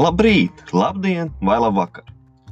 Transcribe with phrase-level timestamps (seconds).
[0.00, 2.06] Labrīt, labdien vai labvakar!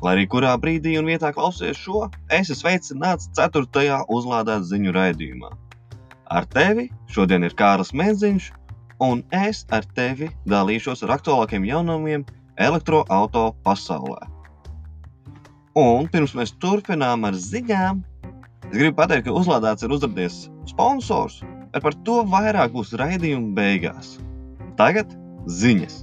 [0.04, 4.00] Lai arī kurā brīdī un vietā klausies šo, es esmu sveicināts 4.
[4.12, 5.48] uzlādēt ziņu raidījumā.
[6.28, 8.50] Ar tevi šodien ir Kārlis Mēdziņš,
[9.06, 12.26] un es ar tevi dalīšos ar aktuālākiem jaunumiem
[12.66, 14.28] elektroautorāta pasaulē.
[15.72, 18.02] Un pirms mēs turpinām ar ziņām,
[18.66, 20.36] es gribu pateikt, ka uzlādēts ir uzrādījies
[20.74, 21.40] sponsors,
[21.72, 24.18] bet par to vairāk būs raidījuma beigās.
[24.76, 25.16] Tagad
[25.48, 26.02] ziņas!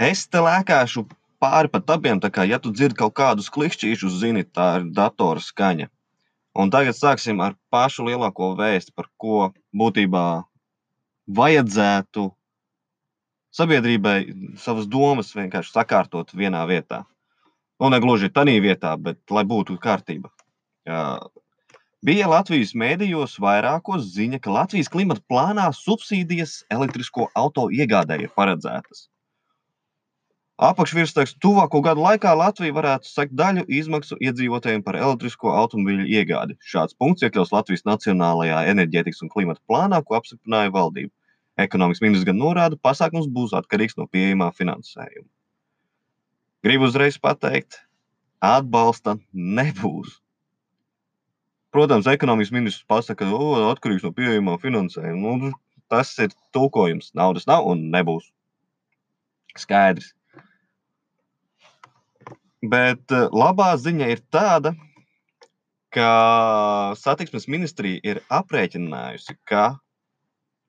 [0.00, 1.02] Es te lēkāšu
[1.44, 5.42] pāri pa tabiem, tā kā, ja tu dzirdi kaut kādus klikšķīšus, zini, tā ir datora
[5.44, 5.90] skaņa.
[6.56, 10.24] Un tagad sāksim ar pašu lielāko vēstu, par ko būtībā
[11.36, 12.24] vajadzētu
[13.54, 14.16] sabiedrībai
[14.64, 17.04] savas domas vienkārši sakārtot vienā vietā.
[17.80, 20.32] Nu, ne gluži tādā vietā, bet lai būtu kārtība.
[22.00, 29.10] Bija Latvijas mēdījos vairākos ziņa, ka Latvijas klimata plānā subsīdijas elektrisko auto iegādēji ir paredzētas.
[30.60, 36.58] Apakšvirsraksts tuvāko gadu laikā Latvija varētu sekt daļu izmaksu iedzīvotājiem par elektrisko automobīļu iegādi.
[36.60, 41.14] Šāds punkts iekļaus Latvijas Nacionālajā enerģētikas un klimata plānā, ko apstiprināja valdība.
[41.64, 45.28] Ekonomikas ministrs gan norāda, ka pasākums būs atkarīgs no pieejamā finansējuma.
[46.60, 47.80] Gribu uzreiz pateikt,
[48.44, 50.18] atbalsta nebūs.
[51.72, 55.36] Protams, ekonomikas ministrs pasaka, ka atkarīgs no pieejamā finansējuma.
[55.40, 55.56] Nu,
[55.88, 57.14] tas ir tulkojums.
[57.16, 58.28] Naudas nav un nebūs.
[59.56, 60.12] Skaidrs.
[62.60, 64.74] Bet eh, labā ziņa ir tāda,
[65.94, 66.10] ka
[67.00, 69.80] satiksmes ministrija ir aprēķinājusi, ka,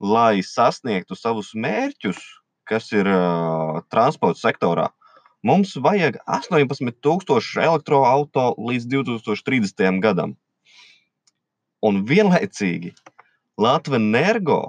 [0.01, 2.17] lai sasniegtu savus mērķus,
[2.65, 4.87] kas ir uh, transporta sektorā,
[5.45, 9.99] mums vajag 18,000 elektroautorātu līdz 2030.
[10.01, 10.33] gadam.
[11.85, 12.95] Un vienlaicīgi
[13.61, 14.61] Latvijas energo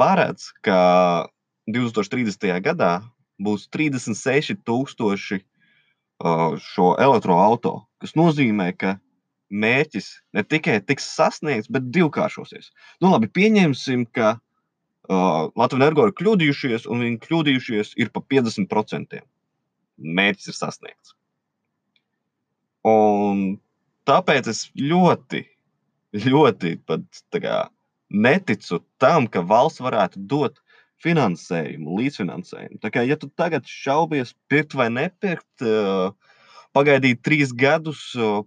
[0.00, 1.28] paredz, ka
[1.68, 2.48] 2030.
[2.64, 2.92] gadā
[3.38, 5.44] būs 36,000
[6.20, 8.98] šo elektroautorātu, kas nozīmē, ka
[9.50, 12.70] mērķis ne tikai tiks sasniegts, bet divkāršosies.
[13.02, 19.22] Nu, labi, pieņemsim, ka uh, Latvijas energo ir kļūdījušies, un viņi kļūdījušies ir pa 50%.
[20.00, 21.16] Mērķis ir sasniegts.
[22.86, 23.58] Un
[24.08, 25.42] tāpēc es ļoti,
[26.24, 27.04] ļoti pat,
[27.34, 27.66] kā,
[28.10, 30.62] neticu tam, ka valsts varētu dot
[31.00, 32.80] finansējumu, līdzfinansējumu.
[32.82, 35.64] Tā kā, ja tu tagad šaubies, pirkt vai nepirkt,
[36.76, 38.02] pagaidīt trīs gadus,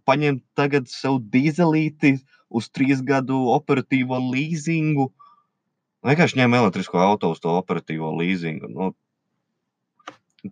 [0.08, 2.18] paņemt tagad sev dīzelīti
[2.54, 5.10] uz trīs gadu operatīvo līzingu,
[6.06, 8.70] vienkārši ņem elektrisko auto uz to operatīvo līzingu.
[8.70, 8.92] Nu,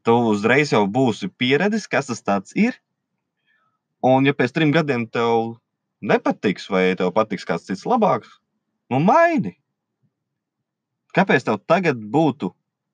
[0.02, 2.80] tu uzreiz jau būsi pieredzis, kas tas ir.
[4.02, 5.60] Un, ja pēc trim gadiem tev
[6.02, 8.40] nepatiks, vai tev patiks kāds cits labāks,
[8.90, 9.61] nu maini.
[11.18, 12.54] Kāpēc tev tagad būtu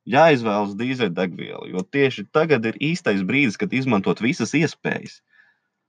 [0.09, 1.67] jāizvēlas dīzeļdegviela?
[1.69, 5.19] Jo tieši tagad ir īstais brīdis, kad izmantot visas iespējas.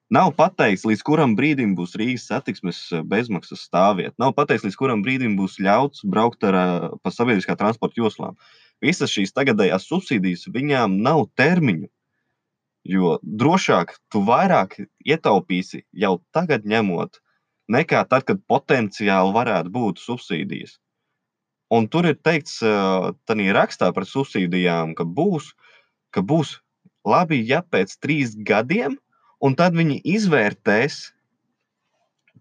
[0.08, 4.14] Nav pateikts, līdz kuram brīdim būs Rīgas satiksmes eh, bezmaksas stāvvieta.
[4.20, 8.38] Nav pateikts, līdz kuram brīdim būs ļauts braukt ar, eh, pa sabiedriskā transporta joslām.
[8.84, 11.90] Visas šīs tagadējās subsīdijas viņām nav termiņu.
[12.88, 17.20] Jo drošāk tu vairāk ietaupīsi jau tagad ņemot,
[17.68, 20.78] nekā tad, kad potenciāli varētu būt subsīdijas.
[21.74, 22.62] Un tur ir teikts,
[23.28, 25.52] tādā rakstā par subsīdijām, ka būs,
[26.16, 26.56] ka būs
[27.04, 28.96] labi, ja pēc trīs gadiem,
[29.44, 31.00] un tad viņi izvērtēs,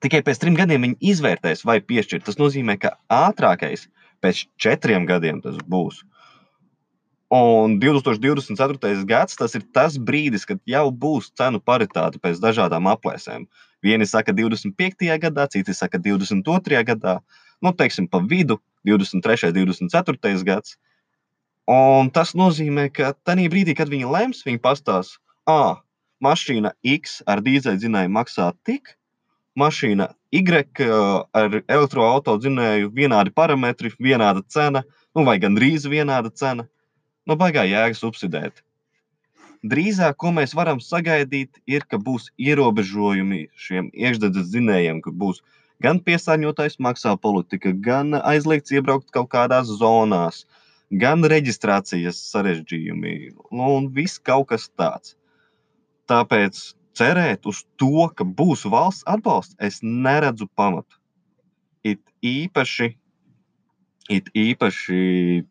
[0.04, 2.26] tikai pēc trim gadiem viņi izvērtēs, vai piešķirt.
[2.28, 3.88] Tas nozīmē, ka ātrākais
[4.24, 6.04] pēc četriem gadiem tas būs.
[7.34, 9.04] Un 2024.
[9.04, 13.44] gads tas ir tas brīdis, kad jau būs cenu paritāte pēc dažādām aplēsēm.
[13.84, 15.12] Vieni saka, 25.
[15.20, 16.80] gadā, citi saka, 22.
[16.88, 17.20] gadā.
[17.62, 19.52] Nu, teiksim, pa vidu 23.
[19.52, 20.44] un 24.
[20.48, 20.78] gads.
[21.68, 25.18] Un tas nozīmē, ka tajā brīdī, kad viņi lems, viņi pastāstīs,
[25.52, 25.82] ah,
[26.24, 28.96] mašīna X ar dīzeļdzinēju maksā tik,
[29.60, 30.44] mašīna Y
[31.34, 34.84] ar elektroautorātu dzinēju vienādi parametri, vienāda cena,
[35.16, 36.68] nu, vai gandrīz vienāda cena.
[37.28, 38.64] Nu, baigā jēga subsidēt.
[39.68, 45.56] Drīzāk, ko mēs varam sagaidīt, ir, ka būs ierobežojumi šiem iekšzemes dzinējiem, ka būs ielikumi
[45.84, 50.46] gan piesārņotājs maksā politika, gan aizliegts iebraukt kaut kādās zonās,
[50.92, 53.16] gan reģistrācijas sarežģījumi,
[53.52, 55.16] nu, un viss kaut kas tāds.
[56.08, 56.62] Tāpēc
[56.98, 60.98] cerēt uz to, ka būs valsts atbalsts, es neredzu pamatu.
[61.84, 62.94] It īpaši,
[64.10, 65.02] it īpaši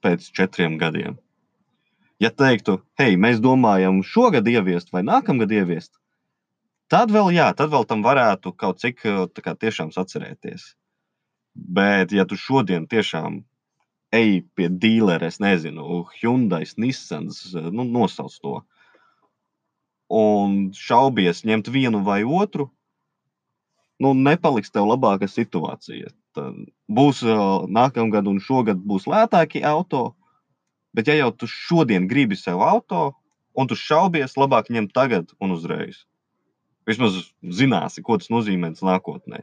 [0.03, 1.21] pēc četriem gadiem.
[2.21, 5.93] Ja teiktu, hei, mēs domājam šogad ieviest vai nākamgad ieviest,
[6.93, 9.03] Tad vēl, jā, tad vēl tam varētu kaut cik
[9.43, 10.75] kā, tiešām atcerēties.
[11.57, 13.41] Bet, ja tu šodien tiešām
[14.15, 18.55] ej pie dīlera, es nezinu, Hyundai, Nissans, nu, nosauc to,
[20.13, 22.71] un šaubies ņemt vienu vai otru,
[23.99, 26.13] nu, nepaliks tev labāka situācija.
[26.37, 26.55] Tad
[26.87, 27.25] būs
[27.73, 30.13] nākamgad un šogad būs lētāki auto,
[30.95, 33.17] bet ja jau tu šodien gribi sev auto,
[33.57, 36.05] un tu šaubies, labāk ņemt tagad un uzreiz.
[36.87, 39.43] Vismaz zināsi, ko tas nozīmē nākotnē.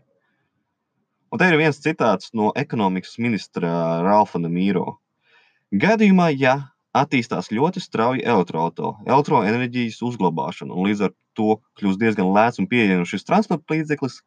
[1.33, 3.71] Un te ir viens citāts no ekonomikas ministra
[4.05, 4.99] Ralfa Nemīro.
[5.73, 6.53] Gadījumā, ja
[6.93, 13.25] attīstās ļoti strauji elektroenerģijas uzglabāšana, un līdz ar to kļūst diezgan lēts un pieejams šis
[13.25, 14.19] transporta līdzeklis,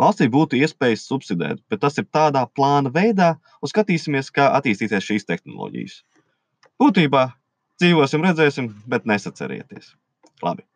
[0.00, 5.28] valstī būtu iespējas subsidēt, bet tas ir tādā plāna veidā, un skatīsimies, kā attīstīsies šīs
[5.30, 6.02] tehnoloģijas.
[6.82, 7.24] Būtībā
[7.80, 9.94] dzīvosim, redzēsim, bet nesacerieties.
[10.44, 10.66] Labi.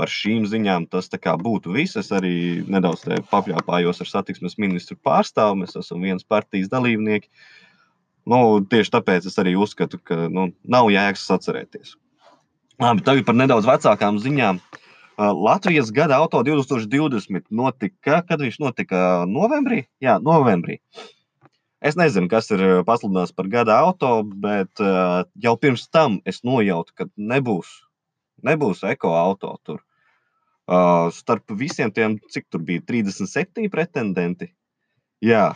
[0.00, 1.98] Par šīm ziņām tas būtu viss.
[2.00, 5.58] Es arī nedaudz papļāpājos ar satiksmes ministru pārstāvu.
[5.60, 7.28] Mēs esam viens partijas dalībnieki.
[8.32, 11.98] Nu, tieši tāpēc es arī uzskatu, ka nu, nav jēgas sacerēties.
[12.80, 14.62] Labi, tagad par nedaudz vecākām ziņām.
[15.20, 19.82] Latvijas gada auto 2020 notika, kad viņš notika novembrī?
[20.00, 20.78] Jā, novembrī.
[21.84, 27.08] Es nezinu, kas ir pasludināts par gada auto, bet jau pirms tam es nojautu, ka
[27.20, 27.68] nebūs,
[28.48, 29.84] nebūs eko auto tur.
[31.16, 34.52] Starp visiem tiem, cik tur bija 37 pretendenti.
[35.24, 35.50] Jā,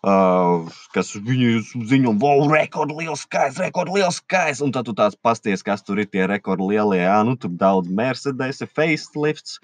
[0.00, 0.64] Uh,
[0.96, 4.62] kas viņu ziņo, wow, rekords liels skaits, rekords liels skaits.
[4.64, 7.02] Un tad tu tāds pasties, kas tur ir tie rekordi lielie.
[7.02, 9.58] Jā, nu tur daudz Mercedes, facelifts,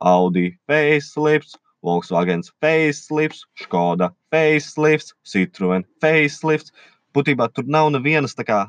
[0.00, 6.72] Audi facelifts, Volkswagen facelifts, Skoda facelifts, Citroen facelifts.
[7.12, 8.62] Būtībā tur nav nevienas tā kā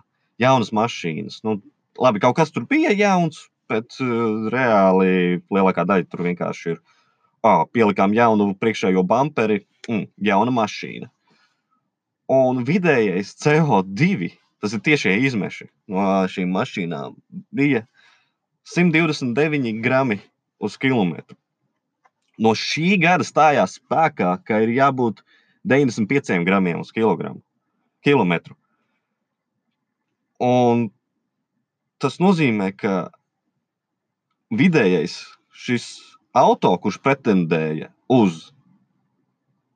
[0.44, 1.40] jaunas mašīnas.
[1.48, 1.62] Nu,
[2.04, 6.82] labi, kaut kas tur bija jauns, bet uh, reāli lielākā daļa tur vienkārši ir.
[7.44, 11.10] Oh, pielikām jaunu priekšējo bumperi, mm, jauna mašīna.
[12.32, 14.30] Un vidējais CO2,
[14.64, 17.18] tas ir tiešie izmeši no šīm mašīnām,
[17.52, 17.84] bija
[18.72, 20.22] 129 grami
[20.64, 21.36] uz kilometru.
[22.40, 25.20] No šī gada stājās spēkā, ka ir jābūt
[25.68, 27.44] 95 gramiem uz kilogramu,
[28.04, 28.56] kilometru.
[30.44, 30.88] Un
[32.02, 33.12] tas nozīmē, ka
[34.58, 35.18] vidējais
[35.54, 35.88] šis
[36.34, 38.50] auto, kurš pretendēja uz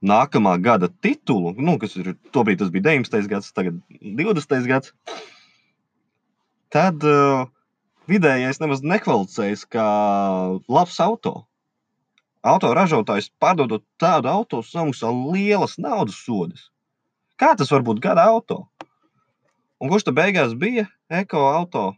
[0.02, 3.30] nākamā gada titulu, nu, kas ir tobrīd tas bija 19.
[3.32, 4.70] gads, tagad 20.
[4.70, 4.94] gads,
[6.74, 7.48] tad uh,
[8.10, 9.88] vidējais nemaz nekvalificējas kā
[10.70, 11.36] labs auto.
[12.48, 16.70] Auto ražotājs pārdodot tādu auto samaksā lielas naudas sodas.
[17.38, 18.66] Kā tas var būt gada auto?
[19.82, 21.92] Un kurš tad beigās bija eko auto?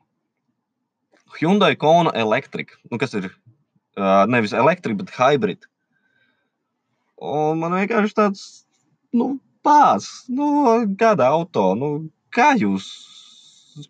[1.38, 5.70] Hyundai Kona Electric, nu, kas ir uh, nevis elektrika, bet hybrida.
[7.20, 8.44] Un man vienkārši tāds,
[9.16, 9.34] nu,
[9.66, 10.48] pās, nu,
[11.00, 11.90] gada auto, nu,
[12.36, 12.88] kā jūs,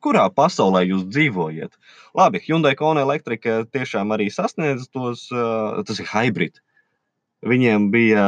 [0.04, 1.78] kurā pasaulē jūs dzīvojat?
[2.18, 6.60] Labi, Hyundai Kona elektrika tiešām arī sasniedz tos, uh, tas ir hybrid.
[7.46, 8.26] Viņiem bija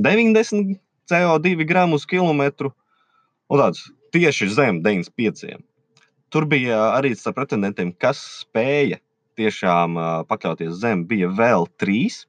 [0.00, 0.78] 90
[1.10, 2.72] CO2 gramu uz kilometru,
[3.52, 3.84] un tāds
[4.14, 5.58] tieši zem 95.
[6.34, 8.98] Tur bija arī starp pretendentiem, kas spēja
[9.38, 12.24] tiešām uh, pakļauties zem, bija vēl trīs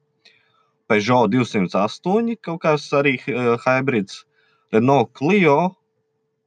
[0.86, 4.20] Peugeot 208, kaut kāds arī uh, hybrids,
[4.70, 5.74] Renault Clio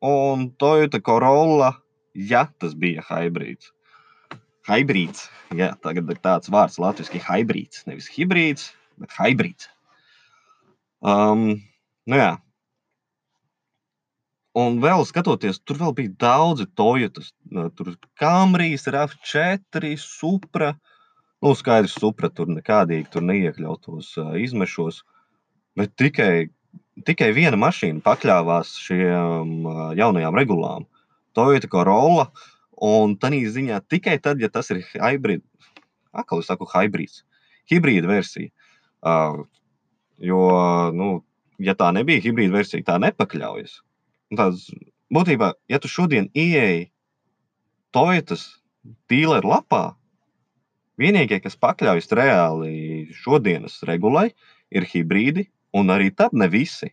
[0.08, 1.74] un Toyota Corolla,
[2.16, 3.74] ja tas bija hybrids.
[4.70, 8.70] Hybrids, jā, tagad ir tāds vārds latviešu hybrids, nevis hibrīds,
[9.04, 9.68] bet hybrids.
[11.04, 11.60] Um,
[12.08, 12.38] nu jā.
[14.58, 17.34] Un vēl skatoties, tur vēl bija daudzi Toyotas.
[17.78, 20.74] Tur bija Camrijas, RAV4, Supra.
[21.40, 25.06] Nu, skaidrs, supra tur nekādīgi tur neiekļautos uh, izmešos,
[25.80, 26.50] bet tikai,
[27.08, 30.88] tikai viena mašīna pakļāvās šiem uh, jaunajām regulām.
[31.38, 32.28] Toyota Corolla,
[32.84, 35.72] un tā ziņā tikai tad, ja tas ir hybrīds,
[36.12, 37.24] atkal es saku hybrīds,
[37.72, 38.52] hibrīda versija.
[39.00, 39.46] Uh,
[40.20, 40.44] jo,
[40.92, 41.22] nu,
[41.64, 43.80] ja tā nebija hibrīda versija, tā nepakļaujas.
[44.38, 44.68] Tās,
[45.14, 46.90] būtībā, ja tu šodien ieeji
[47.96, 48.44] Toyotas
[49.10, 50.00] tīleru lapā,
[51.00, 52.72] Vienīgie, kas pakļaujas reāli
[53.22, 54.34] šodienas regulai,
[54.68, 56.92] ir hibrīdi, un arī tad ne visi.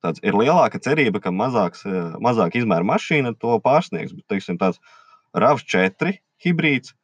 [0.00, 4.14] Tāds ir lielāka cerība, ka mazāks, eh, mazāk izmēra mašīna to pārsniegs.
[4.16, 4.80] Bet, teiksim, tāds
[5.36, 6.94] RAV 4 hibrīds,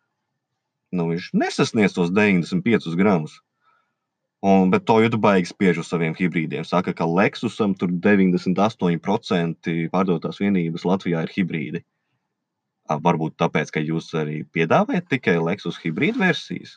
[0.97, 3.43] nu, viņš nesasniedz tos 95 gramus.
[4.47, 6.63] Un, bet to jūtu baigi spiež uz saviem hibrīdiem.
[6.67, 11.81] Saka, ka Lexusam tur 98% pārdotās vienības Latvijā ir hibrīdi.
[12.87, 16.77] Varbūt tāpēc, ka jūs arī piedāvājat tikai Lexus hibrīd versijas.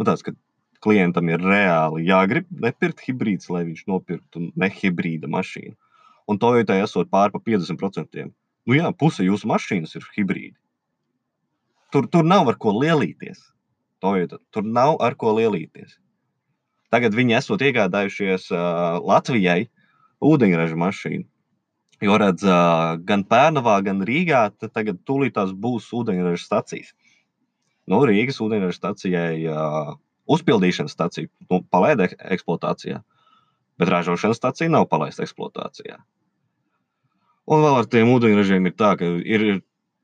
[0.00, 0.32] Nu, tāds, ka
[0.80, 5.76] klientam ir reāli jāgrib nepirkt hibrīds, lai viņš nopirktu nehibrīda mašīnu.
[6.30, 8.28] Un Toyota esot pāri pa 50%.
[8.64, 10.56] Nu jā, puse jūsu mašīnas ir hibrīdi.
[11.92, 13.42] Tur, tur nav ar ko lielīties.
[14.00, 14.38] Toyota.
[14.54, 15.98] Tur nav ar ko lielīties.
[16.90, 19.68] Tagad viņi esot iegādājušies uh, Latvijai
[20.26, 21.26] ūdeņraža mašīnu.
[22.00, 26.94] Jo redz, uh, gan Pērnavā, gan Rīgā tagad tūlītās būs ūdeņraža stacijas.
[27.90, 29.94] Nu, Rīgas ūdeņraža stacijai uh,
[30.30, 33.00] uzpildīšanas stacija nu, palaida eksploatācijā,
[33.80, 35.98] bet ražošanas stacija nav palaista eksploatācijā.
[37.50, 39.46] Un vēl ar tiem ūdeņražiem ir tā, ka ir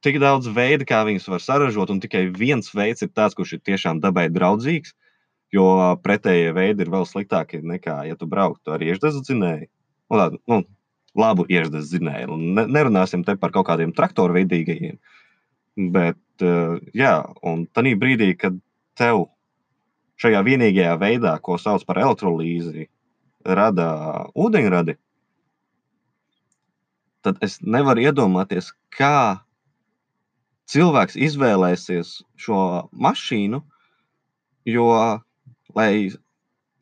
[0.05, 3.62] tik daudz veidu, kā viņus var saražot, un tikai viens veids ir tāds, kurš ir
[3.71, 4.97] tiešām dabai draudzīgs.
[5.56, 5.66] Jo
[6.04, 9.68] pretējie veidi ir vēl sliktāki nekā, ja tu brauktu ar iešdezu dzinēju.
[10.10, 10.60] Nu, tādu, nu,
[11.16, 12.36] labu iešdezu dzinēju.
[12.58, 14.98] Ne, nerunāsim te par kaut kādiem traktoru veidīgajiem.
[15.94, 16.44] Bet,
[16.96, 17.14] jā,
[17.46, 18.58] un tajā brīdī, kad
[18.98, 19.26] tev
[20.20, 22.88] šajā vienīgajā veidā, ko sauc par elektrolīzi,
[23.46, 23.88] rada
[24.34, 24.96] ūdeņradi,
[27.26, 29.42] tad es nevaru iedomāties, kā
[30.70, 32.60] cilvēks izvēlēsies šo
[32.92, 33.60] mašīnu,
[34.66, 34.88] jo,
[35.76, 36.11] lai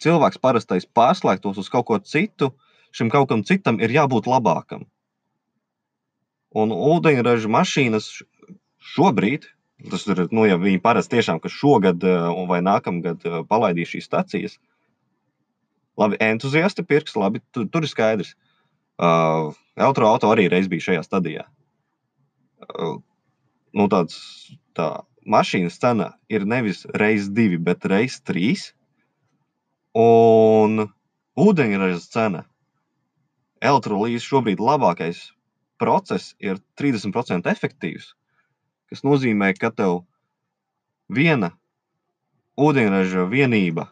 [0.02, 2.52] cilvēks parastais pārslēgtos uz kaut ko citu,
[2.94, 4.86] šim kaut kam citam ir jābūt labākam.
[6.54, 8.10] Un ūdeņraža mašīnas
[8.94, 9.50] šobrīd
[9.90, 14.06] Tas ir, nu, ja viņi parasti tiešām, ka šogad eh, vai nākamgad eh, palaidīs šīs
[14.08, 14.54] stacijas,
[16.00, 18.34] labi, entuziasti pirks, labi, tur, tur ir skaidrs.
[18.94, 21.48] Uh, Elektroautorāta arī reiz bija šajā stadijā.
[22.62, 23.00] Uh,
[23.74, 24.20] nu, tāds,
[24.78, 28.68] tā mašīnas cena ir nevis reizes divi, bet reizes trīs.
[29.94, 30.88] Un
[31.38, 32.42] ūdeņraža cena
[33.62, 35.30] elektrolīzes šobrīd labākais
[35.78, 38.12] process ir 30% efektīvs
[38.94, 40.04] kas nozīmē, ka tev
[41.10, 41.50] viena
[42.54, 43.88] ūdeņraža vienība,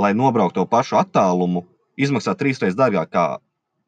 [0.00, 1.66] lai nobrauktu to pašu attālumu,
[2.00, 3.26] izmaksā trīsreiz dārgāk kā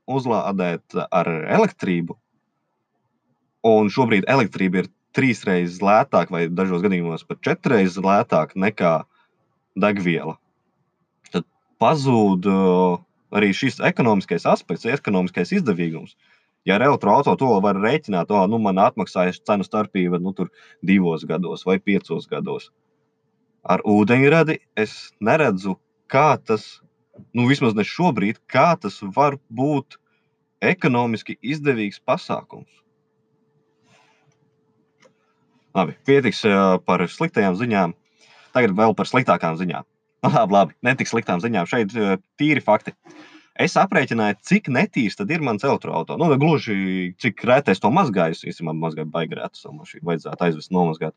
[0.05, 2.19] uzlādēt ar elektrību.
[3.65, 8.95] Un šobrīd elektrība ir trīsreiz lētāka, vai dažos gadījumos pat četrreiz lētāka nekā
[9.81, 10.37] degviela.
[11.85, 13.01] Tad pazūd uh,
[13.37, 16.15] arī šis ekonomiskais aspekts, ekonomiskais izdevīgums.
[16.65, 20.33] Ja ar elektroautorātu to var rēķināt, oh, nu, man atmaksājas cenu starpība nu,
[20.81, 22.71] divos gados vai piecos gados.
[23.69, 25.77] Ar ūdeņradi es neredzu,
[26.09, 26.81] kā tas,
[27.37, 29.99] nu, vismaz ne šobrīd, kā tas var būt
[30.65, 32.71] ekonomiski izdevīgs pasākums.
[35.77, 36.47] Labi, pietiks
[36.89, 37.99] par sliktajām ziņām.
[38.57, 39.85] Tagad vēl par sliktākām ziņām.
[40.35, 41.69] Labi, labi, ne tik sliktām ziņām.
[41.69, 41.95] Šeit
[42.41, 42.95] tīri fakti.
[43.61, 46.19] Es aprēķināju, cik netīrs tad ir mans elektroautorāts.
[46.19, 48.35] Nu, gluži cik rēti es to mazgāju.
[48.35, 50.07] Es īstenībā mazgāju baigi rētu savu mašīnu.
[50.09, 51.15] Vajadzētu aizvest nomazgāt.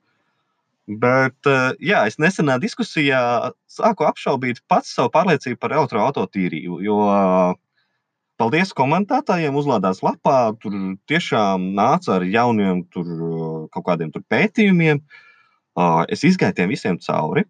[0.87, 3.21] Bet eh, jā, es nesenā diskusijā
[3.67, 6.77] sāku apšaubīt pats savu pārliecību par elektroautorātu tīrību.
[6.85, 6.99] Jo
[8.37, 10.53] paldies komentētājiem, uzlādās lapā.
[10.61, 10.77] Tur
[11.09, 13.09] tiešām nāca ar jauniem tur,
[13.73, 15.01] kaut kādiem tur pētījumiem.
[16.13, 17.47] Es izgāju tiem visiem cauri.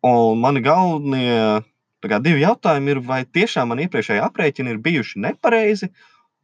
[0.00, 1.60] Un mani galvenie
[2.24, 5.90] divi jautājumi ir, vai tiešām man iepriekšējie aprēķini ir bijuši nepareizi,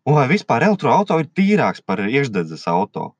[0.05, 3.15] un vai vispār elektroautorāts ir tīrāks par iekšdedzes auto.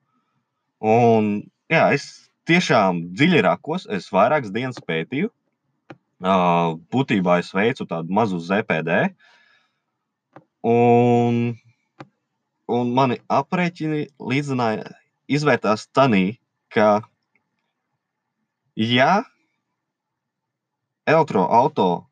[0.85, 5.31] Un, jā, es tiešām dziļi rakos, es vairākas dienas pētīju.
[6.93, 9.15] Būtībā es veicu tādu mazu ZPD.
[10.67, 11.57] Un,
[12.69, 14.85] un mani aprēķini līdzināja,
[15.33, 16.37] izvērtās tanī,
[16.69, 17.01] ka,
[18.77, 19.25] ja
[21.07, 22.07] elektroautorāts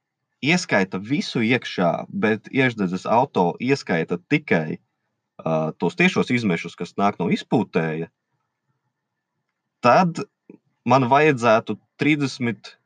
[0.44, 7.30] ieskaita visu iekšā, bet iekšdedzes auto ieskaita tikai uh, tos tiešos izmešus, kas nāk no
[7.32, 8.08] izpūtēja,
[9.84, 10.20] tad
[10.88, 12.76] man vajadzētu 32,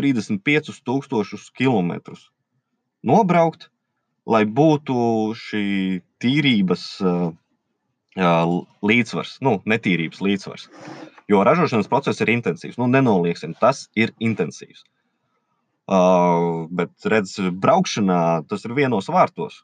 [0.00, 2.30] 35 tūkstošus kilometrus
[3.04, 3.68] nobraukt,
[4.30, 4.96] lai būtu
[5.36, 5.66] šī
[6.22, 7.32] tīrības uh,
[8.84, 10.68] līdzsvars, nu, netīrības līdzsvars.
[11.30, 12.78] Jo ražošanas process ir intensīvs.
[12.80, 14.82] Nu, nenolieksim, tas ir intensīvs.
[15.90, 18.20] Uh, bet, redz, braukšanā
[18.50, 19.60] tas ir vienos vārtos.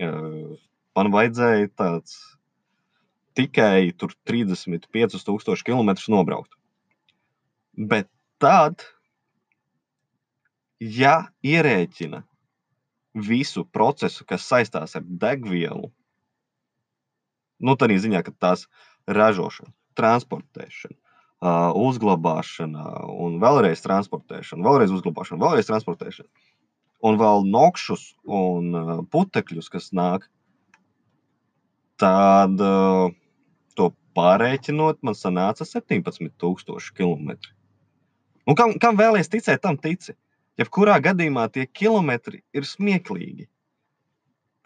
[0.00, 0.56] Uh,
[0.96, 2.16] man vajadzēja tāds
[3.38, 3.92] tikai
[4.26, 6.56] 35,000 km nobraukt.
[7.78, 8.08] Bet
[8.42, 8.82] tad,
[10.80, 12.24] ja ierēķina
[13.28, 15.92] visu procesu, kas saistās ar degvielu,
[17.62, 18.66] nu, tādā ziņā, ka tās
[19.06, 22.86] ražošana, transportēšana, uh, uzglabāšana,
[23.26, 26.28] un vēlreiz transportēšana, vēlreiz uzglabāšana, vēlreiz transportēšana.
[27.08, 30.26] Un vēl nokšus un uh, putekļus, kas nāk,
[31.98, 33.10] tad uh,
[33.78, 37.36] to pārreikinot, man sanāca 17,000 km.
[38.48, 40.16] Un kam, kam vēlēs ticēt, tam tici.
[40.58, 43.46] Jebkurā gadījumā tie kilometri ir smieklīgi.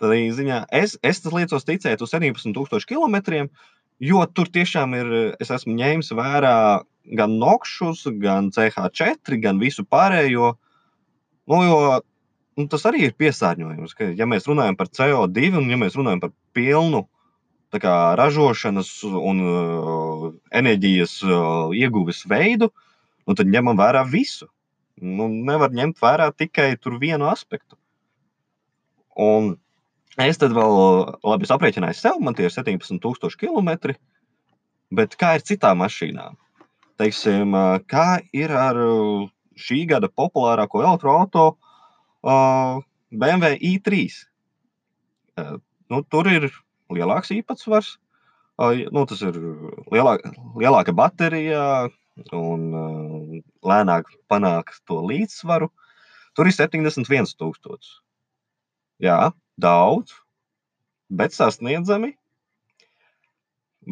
[0.01, 3.51] Tad ziņā es, es liecos ticēt uz 17,000 km,
[4.03, 6.57] jo tur tiešām ir, es esmu ņēmis vērā
[7.19, 10.55] gan nokšus, gan CH4, gan visu pārējo.
[11.51, 11.79] Nu, jo
[12.59, 13.97] nu, tas arī ir piesārņojums.
[13.99, 17.05] Ka, ja mēs runājam par CO2 un ja mēs runājam par pilnu
[17.73, 22.69] kā, ražošanas un uh, enerģijas uh, ieguves veidu,
[23.25, 24.51] nu, tad ņemam vērā visu.
[25.03, 27.79] Nu, nevar ņemt vērā tikai vienu aspektu.
[29.17, 29.57] Un
[30.21, 30.75] es tad vēl
[31.25, 33.95] labi aprēķināju sev, man tie ir 17,000 km.
[34.93, 36.37] Bet kā ir citām mašīnām?
[37.01, 37.57] Teiksim,
[37.89, 38.77] kā ir ar
[39.57, 44.03] šī gada populārāko elektroautorātu uh, BMW i3?
[45.41, 45.57] Uh,
[45.89, 46.51] nu, tur ir
[46.93, 47.97] lielāks īpatsvars,
[48.61, 49.39] nu, tas ir
[49.93, 51.89] lielāka, lielāka baterija,
[52.37, 55.71] un lēnāk panākt to līdzsvaru.
[56.37, 57.89] Tur ir 71,000.
[59.03, 60.15] Jā, daudz,
[61.13, 62.15] bet sasniedzami.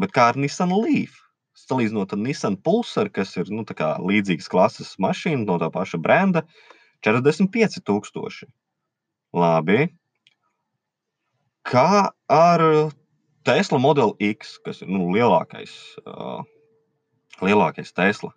[0.01, 1.19] Bet kā ar Nissan Leaf?
[1.59, 6.45] Salīdzinot ar Nissan Pulsar, kas ir nu, līdzīgas klases mašīna no tā paša brenda,
[7.07, 8.49] 45,000.
[9.37, 9.91] Labi.
[11.67, 12.65] Kā ar
[13.47, 15.75] Tesla Model X, kas ir nu, lielākais
[16.07, 16.43] uh,
[17.45, 18.33] lielākais Tesla.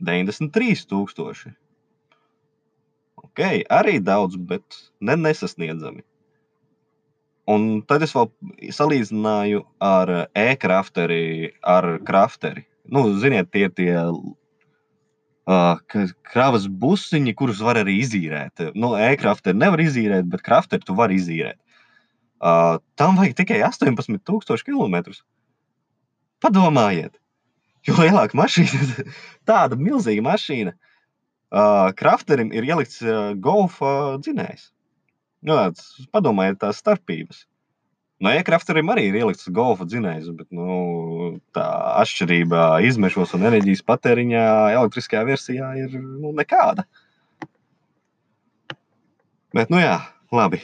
[0.00, 1.52] 93,000.
[3.20, 4.64] Ok, arī daudz, bet
[5.00, 6.04] ne nesasniedzami.
[7.48, 8.28] Un tad es vēl
[8.74, 12.66] salīdzināju ar e-krafteri, ar krafteri.
[12.90, 18.70] Nu, ziniet, tie tie uh, kravas busiņi, kurus var arī izīrēt.
[18.74, 21.58] Nu, e-krafteri nevar izīrēt, bet krafteri tu vari izīrēt.
[22.40, 25.16] Uh, tam vajag tikai 18,000 km.
[26.40, 27.20] Padomājiet,
[27.88, 29.06] Jo lielāka mašīna,
[29.48, 34.68] tāda milzīga mašīna, uh, krafterim ir ielikts uh, golfa dzinējs.
[35.46, 35.56] Nu,
[36.12, 37.44] padomājiet, tās starpības.
[38.20, 41.64] No e-krafterim arī ir ielikts golfa dzinējs, bet nu, tā
[42.02, 44.42] atšķirība izmešos un enerģijas patēriņā
[44.74, 46.84] elektriskajā versijā ir nu, nekāda.
[49.56, 49.96] Bet, nu jā,
[50.36, 50.60] labi.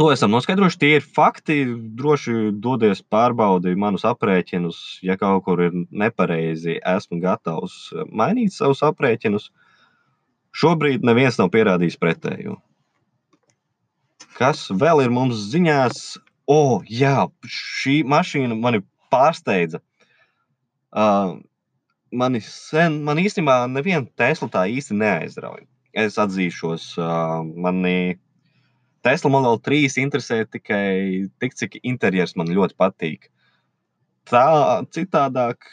[0.00, 0.78] To esam noskaidrojuši.
[0.80, 1.58] Tie ir fakti.
[2.00, 4.78] Droši dodies pārbaudīt manus aprēķinus.
[5.04, 7.76] Ja kaut kur ir nepareizi, esmu gatavs
[8.08, 9.50] mainīt savus aprēķinus.
[10.56, 12.56] Šobrīd neviens nav pierādījis pretējo.
[14.42, 16.16] Kas vēl ir mums ziņās?
[16.50, 18.80] O, oh, jā, šī mašīna mani
[19.14, 19.78] pārsteidza.
[20.90, 21.36] Uh,
[22.10, 25.62] mani sen, man īstenībā neviena Tesla tā īsti neaizrauja.
[25.94, 28.18] Es atzīšos, uh, mani
[29.06, 33.30] Tesla Model 3 interesē tikai tik, cik interjers man ļoti patīk.
[34.26, 34.46] Tā
[34.90, 35.70] citādāk,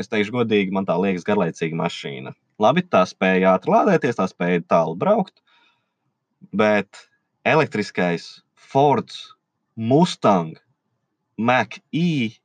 [0.00, 2.32] es teikšu, godīgi, man tā liekas garlaicīga mašīna.
[2.64, 5.42] Labi, tā spēja ātri lādēties, tā spēja tālu braukt,
[6.48, 7.04] bet
[7.44, 9.34] elektriskais Fords
[9.76, 10.56] Mustang
[11.36, 12.38] Mach-E,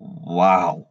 [0.00, 0.84] wow!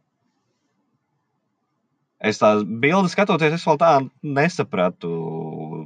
[2.24, 3.90] Es tās bildes skatoties, es vēl tā
[4.24, 5.10] nesapratu,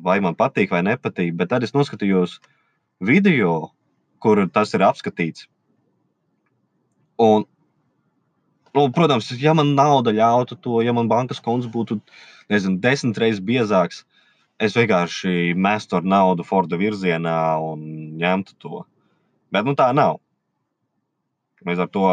[0.04, 1.32] vai man patīk vai nepatīk.
[1.34, 2.36] Bet tad es noskatījos
[3.02, 3.72] video,
[4.22, 5.48] kur tas ir apskatīts.
[7.18, 7.42] Un,
[8.70, 11.98] nu, protams, ja man nauda ļautu to, ja man bankas konts būtu
[12.52, 14.04] nezinu, desmit reizes biezāks,
[14.58, 17.84] es vienkārši mestu ar naudu Forda virzienā un
[18.18, 18.82] ņemtu to.
[19.54, 20.18] Bet nu, tā nav.
[21.66, 22.04] Līdz ar to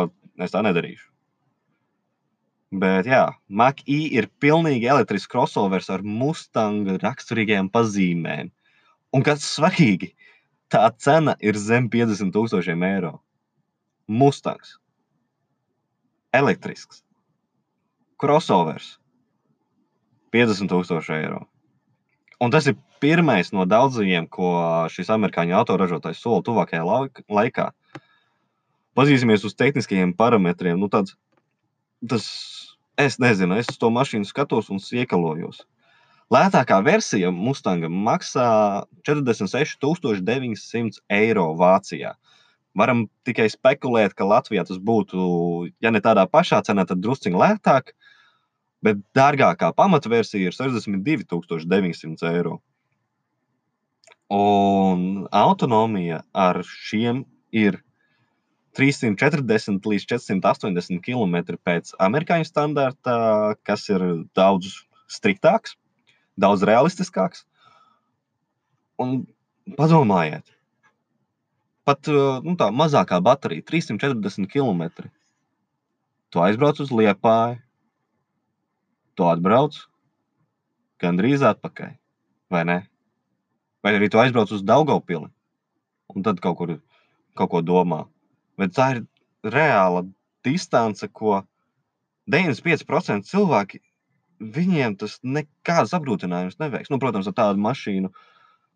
[0.41, 1.09] es tā nedarīšu.
[2.75, 8.49] Bet, jā, Mach-E ir pilnīgi elektrisks crossovers ar Mustanga raksturīgajām pazīmēm.
[9.15, 10.11] Un kas svarīgi,
[10.73, 13.13] tā cena ir zem 50,000 eiro.
[14.07, 14.75] Mustangs.
[16.35, 17.03] Elektrisks.
[18.19, 18.95] Crossovers.
[20.35, 21.45] 50,000 eiro.
[22.43, 24.49] Un tas ir pirmais no daudzajiem, ko
[24.91, 26.83] šis amerikāņu autoražotājs sola tuvākajā
[27.31, 27.69] laikā.
[28.95, 30.79] Pazīsimies uz tehniskajiem parametriem.
[30.79, 31.15] Nu, tāds,
[32.03, 32.27] tas
[32.95, 35.65] Es nezinu, es uz to mašīnu skatos un iekalojos.
[36.31, 42.13] Lētākā versija Mustangam maksā 46,900 eiro Vācijā.
[42.75, 45.17] Varam tikai spekulēt, ka Latvijā tas būtu,
[45.83, 47.91] ja ne tādā pašā cenā, tad drusciņā lētāk,
[48.85, 52.59] bet dārgākā pamatversija ir 62,900 eiro.
[54.33, 57.79] Un autonomija ar šiem ir
[58.75, 63.15] 340 līdz 480 km pēc amerikāņu standarta,
[63.63, 64.03] kas ir
[64.35, 65.77] daudz striktāks,
[66.35, 67.45] daudz realistiskāks.
[68.99, 69.23] Un
[69.77, 70.49] padomājiet,
[71.87, 75.07] pat nu, tā mazākā baterija, 340 km.
[76.33, 77.61] Tu aizbrauc uz Liepāju,
[79.15, 79.77] tu atbrauc
[81.01, 81.95] gandrīz atpakaļ,
[82.51, 82.77] vai ne?
[83.85, 85.29] Vai arī tu aizbrauc uz Daugavpili
[86.15, 86.77] un tad kaut kur
[87.35, 88.05] kaut ko domā.
[88.59, 89.03] Bet tā ir
[89.43, 90.05] reāla
[90.45, 91.41] distance, ko
[92.31, 93.81] 95% cilvēki,
[94.55, 96.91] viņiem tas nekāds apgrūtinājums neveiks.
[96.91, 98.11] Nu, protams, ar tādu mašīnu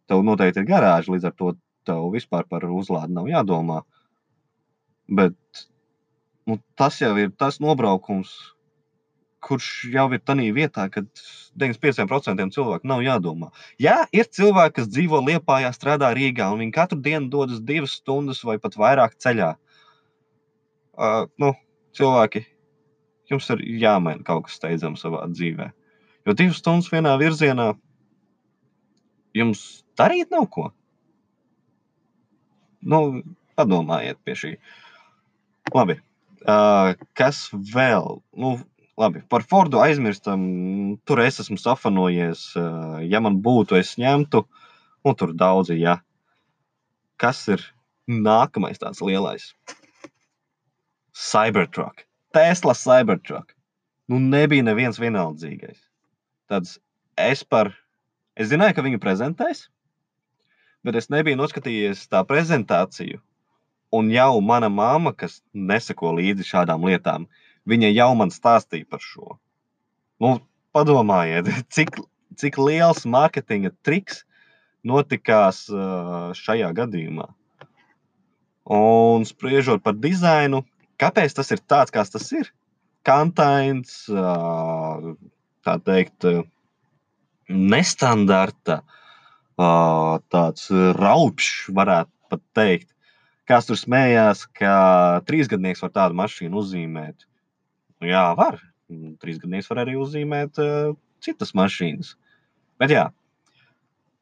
[0.10, 1.54] tev noteikti ir garāža, līdz ar to
[1.88, 3.82] tev vispār par uzlādi nav jādomā.
[5.10, 5.66] Bet
[6.50, 8.34] nu, tas jau ir tas nobraukums,
[9.44, 11.08] kurš jau ir tādā vietā, kad
[11.60, 13.50] 95% cilvēku nav jādomā.
[13.82, 18.44] Jā, ir cilvēki, kas dzīvo Lietpā, strādā Rīgā, un viņi katru dienu dodas divas stundas
[18.48, 19.54] vai pat vairāk ceļā.
[21.00, 21.54] Uh, nu,
[21.96, 22.44] cilvēki,
[23.32, 25.70] jums ir jāmaina kaut kas steidzams savā dzīvē.
[26.28, 27.72] Jo divas stundas vienā virzienā
[29.38, 29.64] jums
[30.00, 30.70] darīt nav ko.
[32.80, 33.22] Nu,
[33.60, 34.52] padomājiet pie šī.
[35.76, 36.00] Labi.
[36.40, 38.22] Uh, kas vēl?
[38.40, 38.54] Nu,
[39.00, 40.42] Labi, par Fordu aizmirstam.
[41.08, 42.50] Tur es esmu safanojies.
[43.08, 44.44] Ja man būtu, es ņemtu,
[45.08, 46.02] un tur daudzi, ja.
[47.20, 47.64] Kas ir
[48.12, 49.54] nākamais tāds lielais?
[51.16, 52.04] Cybertruck.
[52.36, 53.56] Tesla Cybertruck.
[54.12, 55.80] Nu, nebija neviens vienaldzīgais.
[56.52, 56.78] Tāds
[57.16, 57.72] es par.
[58.40, 59.66] Es zināju, ka viņu prezentēs,
[60.84, 63.20] bet es nebiju noskatījies tā prezentāciju.
[63.96, 69.04] Un jau mana mamma, kas neseko līdzi šādām lietām, uh, Viņa jau man stāstīja par
[69.04, 69.38] šo.
[70.22, 70.40] Nu,
[70.76, 72.02] padomājiet, cik,
[72.40, 74.24] cik liels mārketinga triks
[74.88, 75.66] notikās
[76.40, 77.28] šajā gadījumā.
[78.70, 80.62] Un spriežot par dizainu,
[81.02, 82.52] kāpēc tas ir tāds, kāds tas ir?
[83.08, 84.04] Kantains,
[85.66, 86.28] tā teikt,
[87.50, 88.82] nestandarta,
[89.58, 92.94] tāds raupšs, varētu pat teikt.
[93.50, 94.76] Kāds tur smējās, ka
[95.26, 97.26] trīsgadnieks var tādu mašīnu uzzīmēt.
[98.00, 98.60] Nu, jā, var.
[99.22, 102.14] Trīs gadnieks var arī uzzīmēt uh, citas mašīnas.
[102.80, 103.10] Bet jā,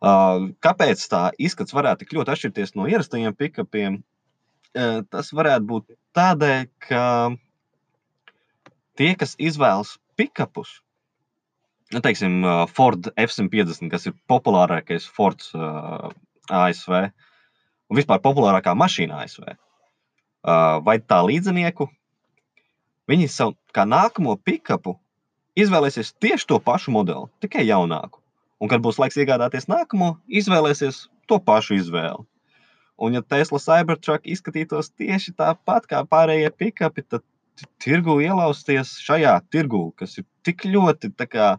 [0.01, 4.01] uh, kāpēc tā izskats varētu tik ļoti atšķirties no ierastajiem pikapiem?
[4.77, 7.03] Uh, tas varētu būt tādēļ, ka
[8.97, 10.79] tie, kas izvēlas pikapus,
[11.93, 12.41] nu, teiksim,
[12.73, 16.09] Ford F-150, kas ir populārākais Ford uh,
[16.49, 16.97] ASV
[17.87, 21.87] un vispār populārākā mašīna ASV, uh, vai tā līdzinieku
[23.07, 24.97] Viņi savu kā nākamo pikapu
[25.57, 28.21] izvēlēsies tieši to pašu modeli, tikai jaunāku.
[28.61, 32.25] Un, kad būs laiks iegādāties nākamo, izvēlēsies to pašu izvēli.
[32.97, 37.23] Un, ja Tesla Cybertruck izskatītos tieši tāpat kā pārējie pikapi, tad
[37.81, 41.57] tirgu ielausties šajā tirgu, kas ir tik ļoti kā,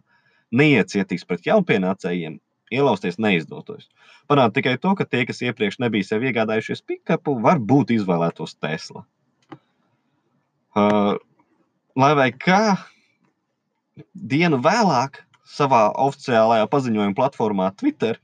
[0.51, 2.39] neiecietīgs pret jaunpienācējiem,
[2.75, 3.87] ielausties neizdotos.
[4.29, 9.05] Panākt tikai to, ka tie, kas iepriekš nebija sev iegādājušies pikapu, varbūt izvēlētos Tesla.
[10.77, 11.15] Uh,
[11.99, 12.77] lai vai kā,
[14.15, 18.21] dienu vēlāk savā oficiālajā paziņojuma platformā Twitter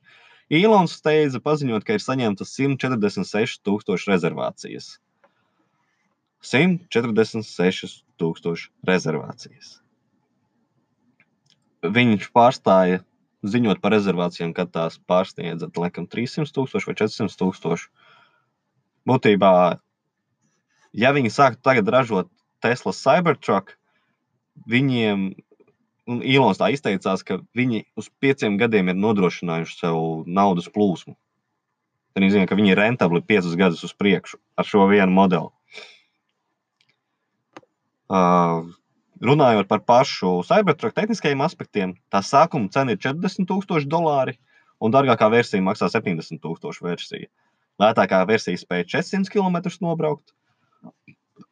[0.54, 5.00] Ilons steidza paziņot, ka ir saņemtas 146,000 rezervācijas.
[6.46, 9.82] 146,000 rezervācijas.
[11.82, 13.02] Viņš pārstāja
[13.46, 17.90] ziņot par rezervācijām, kad tās pārsniedza laikam 300,000 vai 400,000.
[19.10, 19.52] Būtībā,
[20.94, 22.30] ja viņi sāktu tagad ražot
[22.66, 23.76] Tesla Cybertruck,
[24.70, 25.28] viņiem,
[26.10, 31.14] un Ilons tā izteicās, ka viņi uz pieciem gadiem ir nodrošinājuši sev naudas plūsmu.
[32.16, 35.52] Tad viņi zina, ka viņi ir rentabli piecus gadus uz priekšu ar šo vienu modeli.
[38.06, 38.70] Uh,
[39.26, 44.38] runājot par pašu Cybertruck tehniskajiem aspektiem, tā sākuma cena ir 40,000 dolāri,
[44.80, 47.30] un dārgākā versija maksā 70,000 versija.
[47.82, 50.32] Lētākā versija spēja 400 km nobraukt,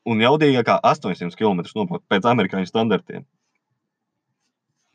[0.09, 3.25] un jaudīgākā 800 km nobraukt pēc amerikāņu standartiem.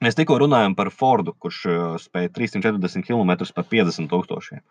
[0.05, 4.63] Mēs tikko runājām par Fordu, kurš uh, spēja 340 km par 50 tūkstošiem.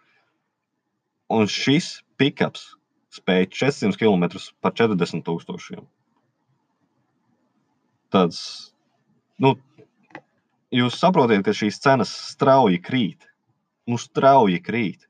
[1.35, 2.69] Un šis pikaps
[3.11, 5.83] spēja 400 km par 40 tūkstošiem.
[8.13, 8.39] Tāds,
[9.43, 9.57] nu,
[10.71, 13.27] jūs saprotat, ka šīs cenas strauji krīt.
[13.87, 15.03] Nu, strauji krīt.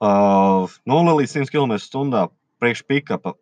[0.00, 2.28] Uh, 0 līdz 100 km/h
[2.62, 3.34] priekš pikapa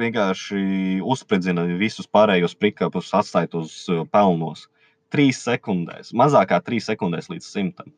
[0.00, 4.68] vienkārši uzspridzina visus pārējos prikāpus, atstājot uz uh, pelnos.
[5.14, 7.92] Trīs sekundēs, mazākā trīs sekundēs līdz simtam.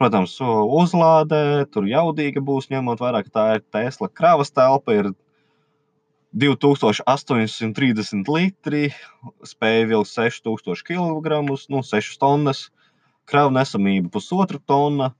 [0.00, 5.10] Protams, uzlādē tur jaudīga būs, ņemot vērā, ka tā ir Tesla kravas telpa, ir
[6.32, 8.88] 2830 litri,
[9.44, 12.70] spēja vilkt 6000 kg, nu, 6 tonnas,
[13.28, 15.10] kravu nesamība pusotra tonna,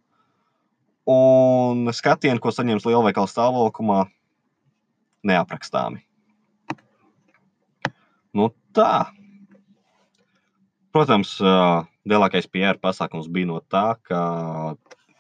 [1.11, 4.07] un skatienu, ko saņems lielveikala stāvoklimā,
[5.27, 6.03] neaprakstāmi.
[8.37, 9.11] Nu, tā.
[10.95, 11.37] Protams,
[12.09, 14.21] lielākais PR pasākums bija no tā, ka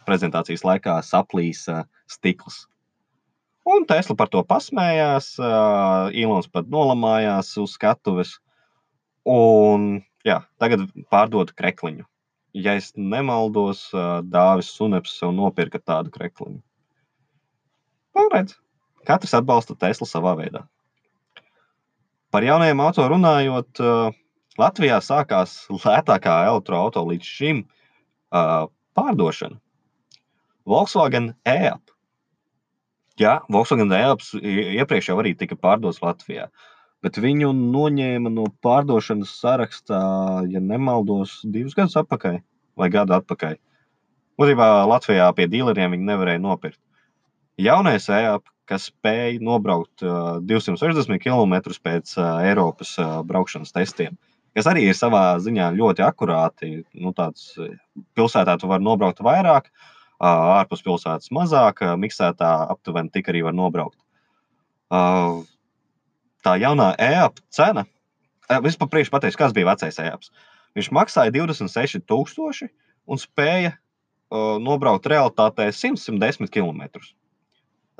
[0.06, 2.64] prezentācijas laikā saplīsa stikls.
[3.70, 5.34] Un Tesla par to pasmējās.
[6.16, 8.38] Ilons pat nolamājās uz skatuves.
[9.28, 12.06] Un jā, tagad pārdod krekliņu.
[12.56, 13.84] Ja es nemaldos,
[14.26, 16.58] Dāvis Suneps sev nopirka tādu krekliņu.
[18.16, 18.56] Nu, redz,
[19.08, 20.64] katrs atbalsta Teslu savā veidā.
[22.30, 23.80] Par jaunajiem auto runājot,
[24.60, 27.62] Latvijā sākās lētākā elektroautorāta līdz šim
[28.30, 29.56] pārdošana.
[30.68, 31.90] Volkswagen e-app.
[33.20, 36.46] Jā, Volkswagen e-apps iepriekš jau arī tika pārdots Latvijā,
[37.02, 40.00] bet viņu noņēma no pārdošanas sarakstā,
[40.52, 42.38] ja nemaldos, divus gadus atpakaļ
[42.78, 43.58] vai gadu atpakaļ.
[44.40, 46.80] Būtībā Latvijā pie dealeriem viņi nevarēja nopirkt.
[47.60, 52.14] Jaunais e-app, kas spēja nobraukt uh, 260 km pēc
[52.46, 52.94] Eiropas
[53.26, 54.18] braukšanas testiem,
[54.56, 56.70] kas arī ir savā ziņā ļoti akurāti.
[56.94, 57.52] Nu, tāds,
[58.18, 59.70] pilsētā tu vari nobraukt vairāk,
[60.20, 63.98] ārpus pilsētas mazāk, miksētā aptuveni tik arī var nobraukt.
[66.40, 67.84] Tā jaunā e-app cena,
[68.64, 70.32] vispār priekš pateiks, kas bija vecais e-apps.
[70.78, 72.70] Viņš maksāja 26,000
[73.10, 73.74] un spēja
[74.62, 77.00] nobraukt realitātē 100-110 km.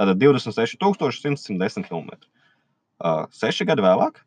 [0.01, 2.15] Tātad 26,110 km.
[3.37, 4.23] Seši gadi vēlāk,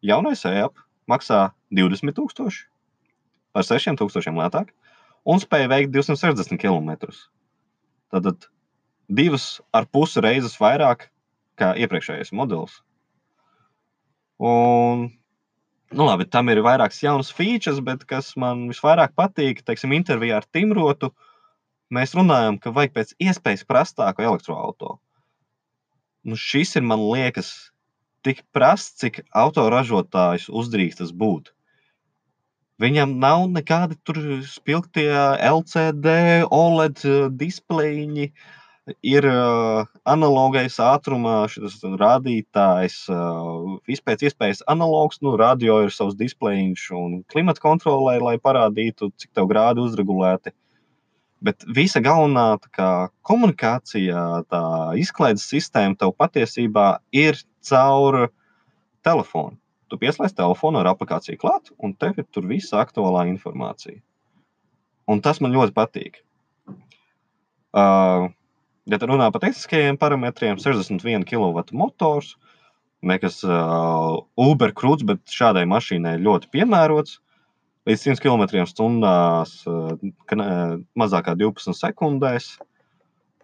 [0.00, 0.80] jaunais e-app
[1.10, 2.62] maksā 20,000
[3.52, 4.72] par 6,000 lētāk
[5.28, 7.12] un spēja veikt 260 km.
[8.14, 8.48] Tātad
[9.12, 11.10] divas ar pusi reizes vairāk
[11.60, 12.80] kā iepriekšējais modelis.
[14.40, 15.06] Un,
[15.92, 20.48] nu labi, tam ir vairākas jaunas features, bet kas man visvairāk patīk, teiksim, intervijā ar
[20.52, 21.12] Timrotu,
[21.94, 24.98] mēs runājam, ka vajag pēc iespējas prastāku elektroautorātu.
[26.26, 27.70] Nu, šis ir, man liekas,
[28.26, 31.52] tik prasts, cik autoražotājs uzdrīkstas būt.
[32.82, 35.08] Viņam nav nekādi tur spilgtie
[35.48, 36.10] LCD,
[36.52, 37.04] OLED
[37.38, 38.32] displeji,
[39.06, 46.84] ir uh, analogais ātrumā šis rādītājs, uh, vispēc iespējas analogs, nu, radio ir savs displejiņš
[46.98, 50.54] un klimata kontrolē, lai parādītu, cik tev grādi uzregulēti.
[51.46, 54.62] Bet visa galvenā kā, komunikācija, tā
[54.98, 58.26] izklaides sistēma tev patiesībā ir caur
[59.06, 59.54] telefonu.
[59.86, 64.00] Tu pieslēdz telefonu ar aplikāciju klāt, un tev ir tur visa aktuālā informācija.
[65.06, 66.18] Un tas man ļoti patīk.
[67.76, 68.26] Uh,
[68.90, 72.34] ja runā par tehniskajiem parametriem, 61 kW motors,
[73.06, 77.20] nekas uh, Uber krūts, bet šādai mašīnai ļoti piemērots
[77.86, 78.82] līdz 100 km/h,
[80.98, 82.48] mazākā 12 sekundēs,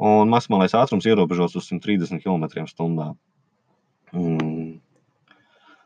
[0.02, 3.12] un maksimālais ātrums ierobežots uz 130 km/h.
[4.12, 4.80] Mm.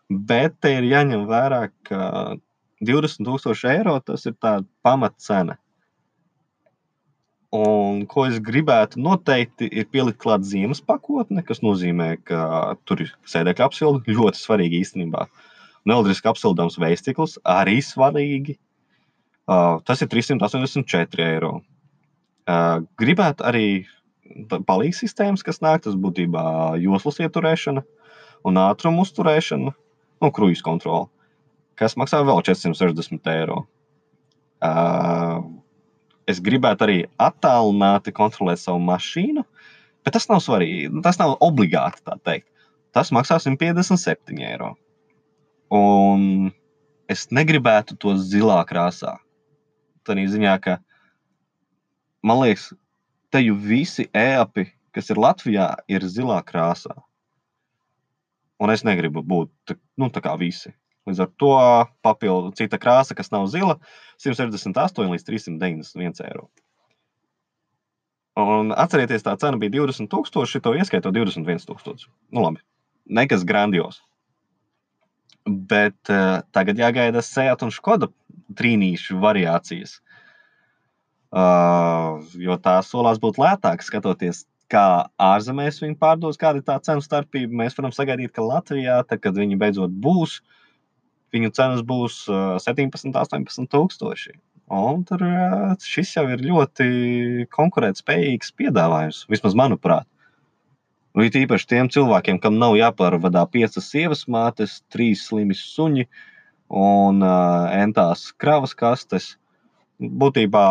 [0.08, 2.00] Bet te ir jāņem vērā, ka
[2.86, 5.58] 20,000 eiro tas ir tā pamatcena.
[7.56, 12.40] Un, ko es gribētu noteikti, ir pielikt klāt ziemas pakotne, kas nozīmē, ka
[12.84, 14.16] tur ir sēdekļa apsilde.
[14.18, 15.24] Ļoti svarīgi īstenībā.
[15.24, 15.55] Uh,
[15.86, 18.56] Neldriski apsildāms veistikls arī svarīgi.
[19.46, 21.52] Uh, tas ir 384 eiro.
[22.46, 23.66] Uh, gribētu arī
[24.42, 26.42] palīdzības sistēmas, kas nāk, tas būtībā
[26.82, 27.84] joslas ieturēšana
[28.46, 29.72] un ātruma uzturēšana,
[30.22, 31.06] un kruīzes kontrole,
[31.78, 33.62] kas maksā vēl 460 eiro.
[34.64, 35.44] Uh,
[36.26, 39.44] es gribētu arī attālināti kontrolēt savu mašīnu,
[40.06, 40.90] bet tas nav svarīgi.
[41.04, 42.48] Tas nav obligāti tā teikt.
[42.96, 44.74] Tas maksā 157 eiro.
[45.72, 46.52] Un
[47.10, 49.16] es negribētu to zilā krāsā.
[50.06, 50.78] Tā ziņā, ka
[52.22, 52.70] man liekas,
[53.30, 56.94] te jau visi ēpi, kas ir Latvijā, ir zilā krāsā.
[58.62, 60.72] Un es negribu būt nu, tā kā visi.
[61.06, 61.56] Līdz ar to
[62.02, 63.76] papildu cita krāsa, kas nav zila,
[64.22, 66.48] 168 līdz 391 eiro.
[68.36, 72.08] Un atcerieties, tā cena bija 20,000, to ieskaitot 21,000.
[72.34, 72.60] Nu, labi,
[73.06, 74.02] nekas grandios.
[75.46, 78.08] Bet uh, tagad jāgaida Seat un Skoda
[78.58, 80.00] trīnīšu variācijas.
[81.36, 87.04] Uh, jo tā solās būt lētāk, skatoties, kā ārzemēs viņi pārdos, kāda ir tā cenu
[87.04, 87.60] starpība.
[87.62, 90.40] Mēs varam sagaidīt, ka Latvijā, tad, kad viņi beidzot būs,
[91.34, 94.36] viņu cenas būs uh, 17, 18 tūkstoši.
[94.76, 96.88] Un tur uh, šis jau ir ļoti
[97.54, 100.08] konkurētspējīgs piedāvājums, vismaz manuprāt.
[101.16, 106.04] Nu, it īpaši tiem cilvēkiem, kam nav jāpārvadā piecas sievas mātes, trīs slimi suņi
[106.76, 109.30] un uh, entās kravas kastes.
[109.96, 110.66] Būtībā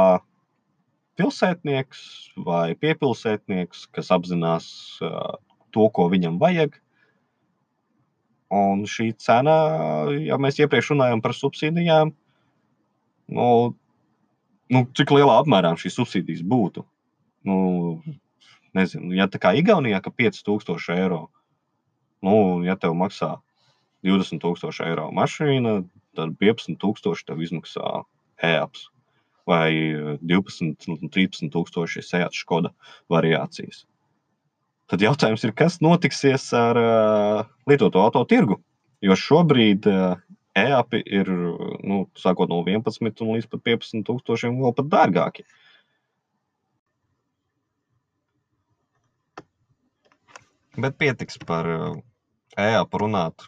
[1.17, 2.01] pilsētnieks
[2.45, 4.67] vai piepilsētnieks, kas apzinās
[5.01, 5.39] uh,
[5.73, 6.77] to, ko viņam vajag.
[8.53, 9.55] Un šī cena,
[10.21, 12.13] ja mēs iepriekš runājām par subsīdijām,
[13.27, 13.73] Nu,
[14.69, 16.86] nu, cik lielā apmērā šīs subsīdijas būtu?
[17.45, 17.58] Nu,
[18.75, 21.25] nezinu, ja tā kā Igaunijā, ka 5000 eiro,
[22.25, 23.35] nu, ja tev maksā
[24.05, 25.79] 20,000 eiro mašīna,
[26.15, 28.03] tad 15,000 tev izmaksā
[28.43, 28.89] e-apps
[29.45, 29.71] vai
[30.21, 32.71] 12, nu, 13,000 sejāts Skoda
[33.11, 33.83] variācijas.
[34.89, 38.59] Tad jautājums ir, kas notiksies ar uh, lietoto auto tirgu?
[39.05, 40.17] Jo šobrīd uh,
[40.57, 45.45] e-api ir nu, sākot no 11 līdz 15 tūkstošiem vēl pat dārgāki.
[50.77, 51.67] Bet pietiks par
[52.59, 53.47] e-apu runāt.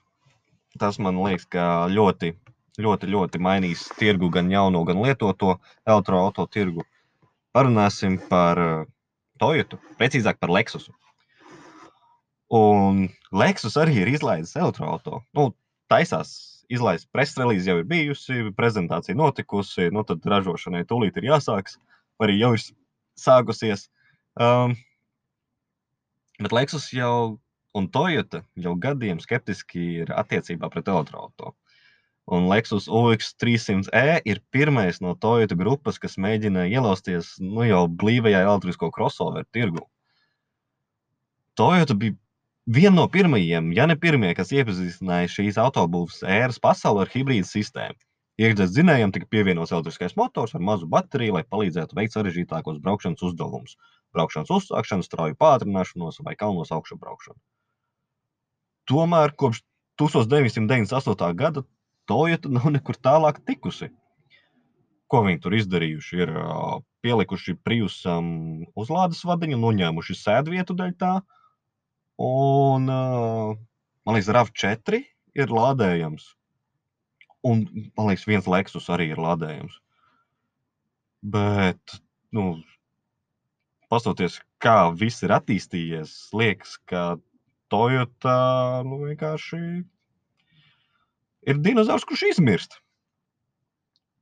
[0.79, 2.33] Tas man liekas, ka ļoti,
[2.79, 6.85] ļoti, ļoti mainīs tirgu gan jauno, gan lietoto elektroautorātu tirgu.
[7.55, 8.61] Parunāsim par
[9.41, 10.93] Toyotu, precīzāk par Lexusu.
[12.53, 15.25] Un Lexus arī ir izlaidis elektroautorātu.
[15.35, 15.49] Nu,
[15.91, 16.35] taisās
[16.71, 21.77] izlaist preses relīze jau ir bijusi, prezentācija notikusi, nu tad ražošanai tūlīt ir jāsākas,
[22.23, 22.63] arī jau ir
[23.19, 23.87] sākusies.
[24.37, 24.75] Um,
[26.41, 27.37] bet Lexus jau
[27.77, 31.53] un Toyota jau gadiem skeptiski ir attiecībā pret elektroautorātu.
[32.27, 38.89] Un Lexus UX300E ir pirmais no Toyota grupas, kas mēģina ielausties nu, jau blīvajā elektrisko
[38.91, 39.85] crossover tirgu.
[41.55, 42.17] Toyota bija
[42.67, 47.97] viena no pirmajiem, ja ne pirmie, kas iepazīstināja šīs autobūves ēras pasauli ar hibrīdu sistēmu.
[48.37, 53.79] Iekšzemes dzinējam tika pievienots elektriskais motors ar mazu bateriju, lai palīdzētu veikt sarežģītākos braukšanas uzdevumus,
[54.15, 57.39] braukšanas uzsākšanu, strauju pātrināšanos vai kalnos augšu braukšanu.
[58.87, 59.63] Tomēr kopš
[59.99, 61.33] 1998.
[61.35, 61.65] gada
[62.07, 63.89] Toyota nav nekur tālāk tikusi.
[65.11, 66.21] Ko viņi tur izdarījuši?
[66.23, 66.31] Ir
[67.03, 68.29] pielikuši Priusam
[68.79, 71.11] uzlādes vadiņu, noņēmuši sēdvietu daļu tā,
[72.17, 75.03] Un, man liekas, RAV4
[75.37, 76.31] ir lādējams.
[77.45, 77.61] Un,
[77.93, 79.77] man liekas, viens Lexus arī ir lādējams.
[81.21, 81.99] Bet,
[82.33, 82.57] nu,
[83.91, 87.17] pastoties, kā viss ir attīstījies, liekas, ka
[87.71, 88.35] Toyota
[88.87, 89.61] nu, vienkārši
[91.47, 92.79] ir dinozaurs, kurš izmirst.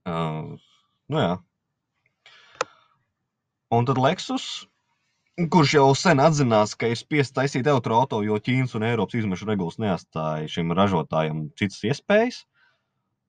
[0.06, 0.56] Uh,
[1.10, 1.36] nu, jā.
[3.74, 4.66] Un tad Lexus
[5.36, 9.78] kurš jau sen atzinās, ka ir spiests taisīt elektroautorātu, jo Ķīnas un Eiropas izmešu regulas
[9.84, 12.38] neatstāja šim ražotājam citas iespējas.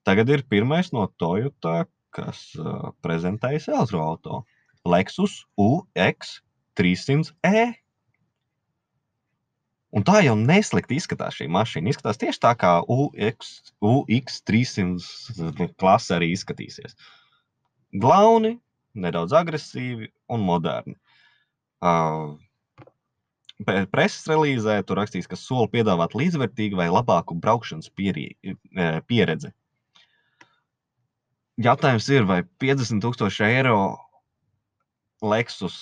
[0.06, 4.44] Tagad ir pirmais no Toyota, kas uh, prezentējas elektroautorātu-
[4.88, 6.38] Lexus UX
[6.78, 7.66] 300E.
[9.96, 11.92] Un tā jau neslikti izskatās šī mašīna.
[11.92, 16.98] Izskatās tieši tā, kā UX, UX 300 klase arī izskatīsies.
[17.96, 18.56] Glauni,
[18.98, 20.96] nedaudz agresīvi un moderni.
[21.80, 22.34] Uh,
[23.64, 28.34] preses relīzē tur rakstīts, ka sola piedāvāt līdzvērtīgu vai labāku braukšanas pierī,
[29.08, 29.52] pieredzi.
[31.56, 33.78] Jautājums ir, vai 50,000 eiro
[35.26, 35.76] Lexus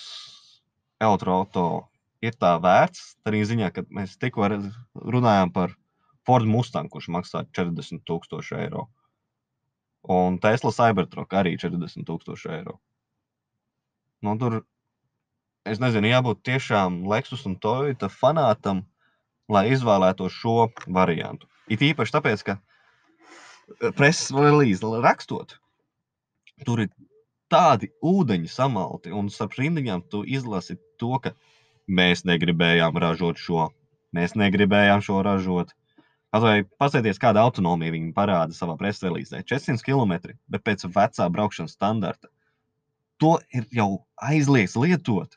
[1.03, 1.87] elektroauto
[2.25, 3.15] ir tā vērts.
[3.29, 4.49] Arī ziņā, ka mēs tikko
[4.95, 5.75] runājām par
[6.25, 8.89] Ford Mustang, kurš maksā 40,000 eiro.
[10.05, 12.79] Un Tesla Cybertruck arī 40,000 eiro.
[14.25, 14.63] Nu, tur
[15.69, 18.85] es nezinu, jābūt tiešām Lexus un Toyota fanātam,
[19.53, 21.49] lai izvēlētos šo variantu.
[21.69, 25.57] It īpaši tāpēc, ka eh, preses relīze rakstot,
[26.65, 26.93] tur ir
[27.53, 31.35] tādi ūdeņi samalti, un starp rindiņām tu izlasi to, ka
[31.89, 33.69] mēs negribējām ražot šo,
[34.17, 35.75] mēs negribējām šo ražot.
[36.35, 39.45] Vai paskatieties, kāda autonomija viņi parāda savā preses relīzē.
[39.47, 42.31] 400 km, bet pēc vecā braukšanas standarta.
[43.23, 45.37] To ir jau aizliegts lietot.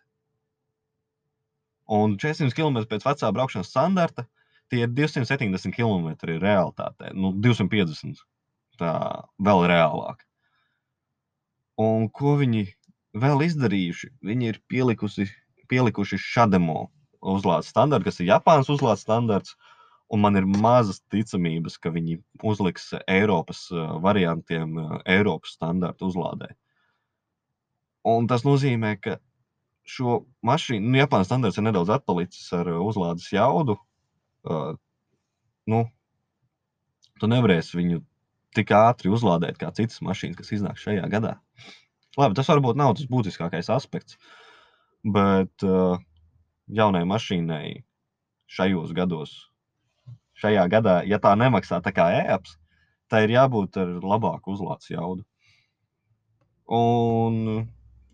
[1.88, 4.26] Un 400 km pēc vecā braukšanas standarta
[4.72, 7.13] tie ir 270 km realitātē.
[7.13, 8.26] Nu, 250
[8.82, 8.96] tā
[9.38, 10.27] vēl reālāk.
[11.82, 12.66] Un ko viņi
[13.22, 14.12] vēl izdarījuši?
[14.26, 15.28] Viņi ir pielikusi,
[15.69, 16.88] pielikuši šādamo
[17.21, 19.58] uzlādes standartu, kas ir Japānas uzlādes standarts.
[20.08, 23.65] Un man ir mazas ticamības, ka viņi uzliks Eiropas
[24.04, 26.54] variantiem, Eiropas standartu uzlādē.
[28.08, 29.17] Un tas nozīmē, ka
[29.88, 33.78] šo mašīnu, nu, Japānas standarts ir nedaudz atpalicis ar uh, uzlādes jaudu.
[34.48, 34.75] Uh,
[35.71, 35.84] nu,
[37.19, 38.02] tu nevarēsi viņu
[38.58, 41.38] tik ātri uzlādēt kā citas mašīnas, kas iznāk šajā gadā.
[42.18, 44.18] Labi, tas varbūt nav tas būtiskākais aspekts,
[45.06, 46.00] bet uh,
[46.68, 47.84] jaunai mašīnai
[48.50, 49.36] šajos gados,
[50.42, 52.58] šajā gadā, ja tā nemaksā tā kā e-apps,
[53.12, 55.24] tai ir jābūt ar labāku uzlādes jaudu.
[56.68, 57.68] Un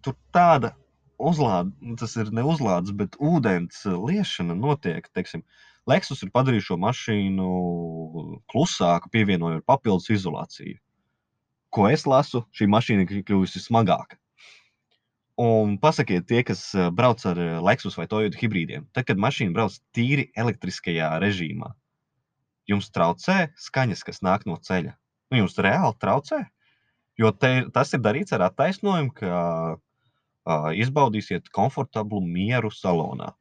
[0.05, 0.73] tur tāda
[1.17, 5.07] uzlāde, tas ir ne uzlādes, bet ūdens liešana notiek.
[5.15, 5.43] Teiksim,
[5.89, 7.47] Lexus ir padarījis šo mašīnu
[8.51, 10.79] klusāku, pievienojot papildus izolāciju.
[11.73, 14.19] ko es lasu, šī mašīna ir kļuvusi smagāka.
[15.41, 19.55] Un pasakiet, tie, kas eh, brauc ar eh, Lexus vai Toyota hibrīdiem, tad, kad mašīna
[19.55, 21.71] brauc tīri elektriskajā režīmā,
[22.69, 24.93] jums traucē skaņas, kas nāk no ceļa.
[25.33, 26.43] Nu, jums reāli traucē.
[27.17, 29.33] Jo te, tas ir darīts ar attaisnojumu, ka
[29.73, 33.31] uh, izbaudīsiet komfortablu mieru salonā.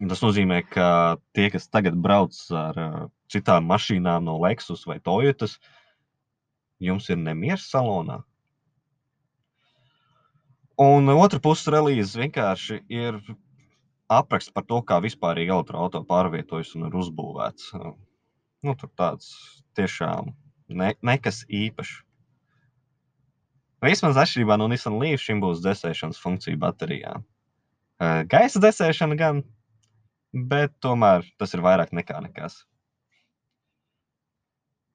[0.00, 2.78] Tas nozīmē, ka tie, kas tagad brauc ar
[3.28, 5.58] citām mašīnām no Lexus vai Toyotas,
[6.80, 8.22] jums ir nemieris salonā.
[10.80, 13.18] Un otra puse relīzes vienkārši ir
[14.08, 17.74] apraksts par to, kā vispārīgi elektroautorāta pārvietojas un ir uzbūvēts.
[18.64, 19.28] Nu, tur tāds
[19.76, 20.32] tiešām
[20.72, 22.00] ne, nekas īpašs.
[23.84, 27.14] Vismaz atšķirībā no Nissan Leaf šim būs dzēsēšanas funkcija baterijā.
[28.32, 29.44] Gaisa dzēsēšana gan,
[30.32, 32.64] bet tomēr tas ir vairāk nekā nekas.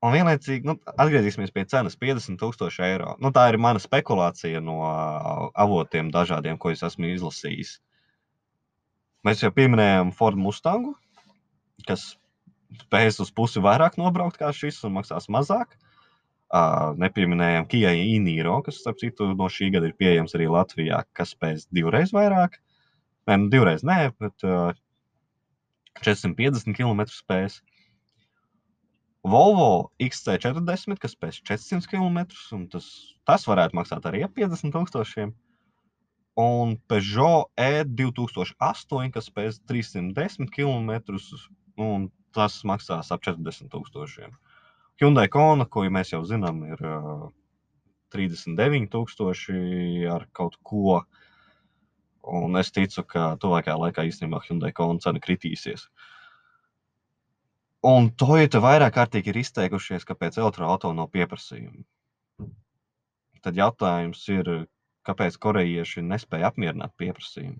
[0.06, 3.16] Un vienlaicīgi, nu, atgriezīsimies pie cenas- 50,000 eiro.
[3.20, 4.78] Nu, tā ir mana spekulācija no
[5.56, 7.80] avotiem, dažādiem, ko es esmu izlasījis.
[9.26, 10.94] Mēs jau pieminējām Ford Mustangu,
[11.88, 12.16] kas
[12.84, 15.74] spējas uz pusi vairāk nobraukt kā šis un maksās mazāk.
[16.56, 21.34] Uh, nepieminējām Kia Inīro, kas, starp citu, no šī gada ir pieejams arī Latvijā, kas
[21.34, 22.60] spēj divreiz vairāk.
[23.26, 24.70] Nē, nu, divreiz nē, bet uh,
[26.02, 27.62] 450 km spējas.
[29.26, 32.20] Volvo XC40, kas spēj 400 km,
[32.54, 32.90] un tas,
[33.26, 35.34] tas varētu maksāt arī ap 50,000.
[36.36, 40.92] Un Peugeot E2008, kas spēj 310 km,
[41.82, 44.36] un tas maksās ap 40,000.
[45.02, 47.26] Hyundai Kona, ko ja mēs jau zinām, ir uh,
[48.14, 51.02] 39,000 ar kaut ko.
[52.26, 55.86] Un es ticu, ka tuvākajā laikā īstenībā Hyundai Kona cena kritīsies.
[57.86, 61.84] Un Toyota vairāk kārtīgi ir izteikušies, ka pēc elektroautorāta nav pieprasījuma.
[63.46, 64.50] Tad jautājums ir,
[65.06, 67.60] kāpēc korejieši nespēja apmierināt pieprasījumu?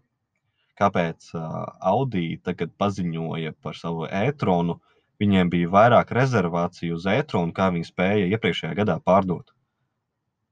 [0.82, 1.60] Kāpēc uh,
[1.94, 4.80] Audi tagad paziņoja par savu e-tronu?
[5.22, 9.54] Viņiem bija vairāk rezervāciju uz e-tronu, kā viņi spēja iepriekšējā gadā pārdot.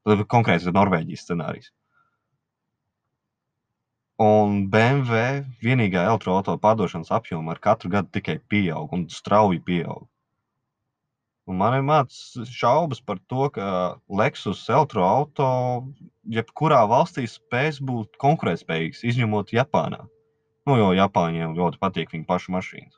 [0.05, 1.73] Konkrēts Norvēģijas scenārijs.
[4.21, 10.05] Un BMW vienīgā elektroautorāta pārdošanas apjoma ar katru gadu tikai pieaug un strauji pieaug.
[11.49, 13.65] Un man ir mācīts šaubas par to, ka
[14.07, 15.81] Lexus elektroautorāta
[16.37, 20.05] jebkurā valstī spēs būt konkurētspējīgs, izņemot Japānā.
[20.63, 22.95] Nu, jo Japāņiem ļoti patīk viņu pašu mašīnas.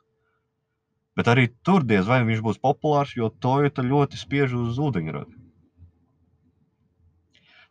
[1.16, 5.32] Bet arī tur diez vai viņš būs populārs, jo Toyota ļoti spiež uz ūdeņradi.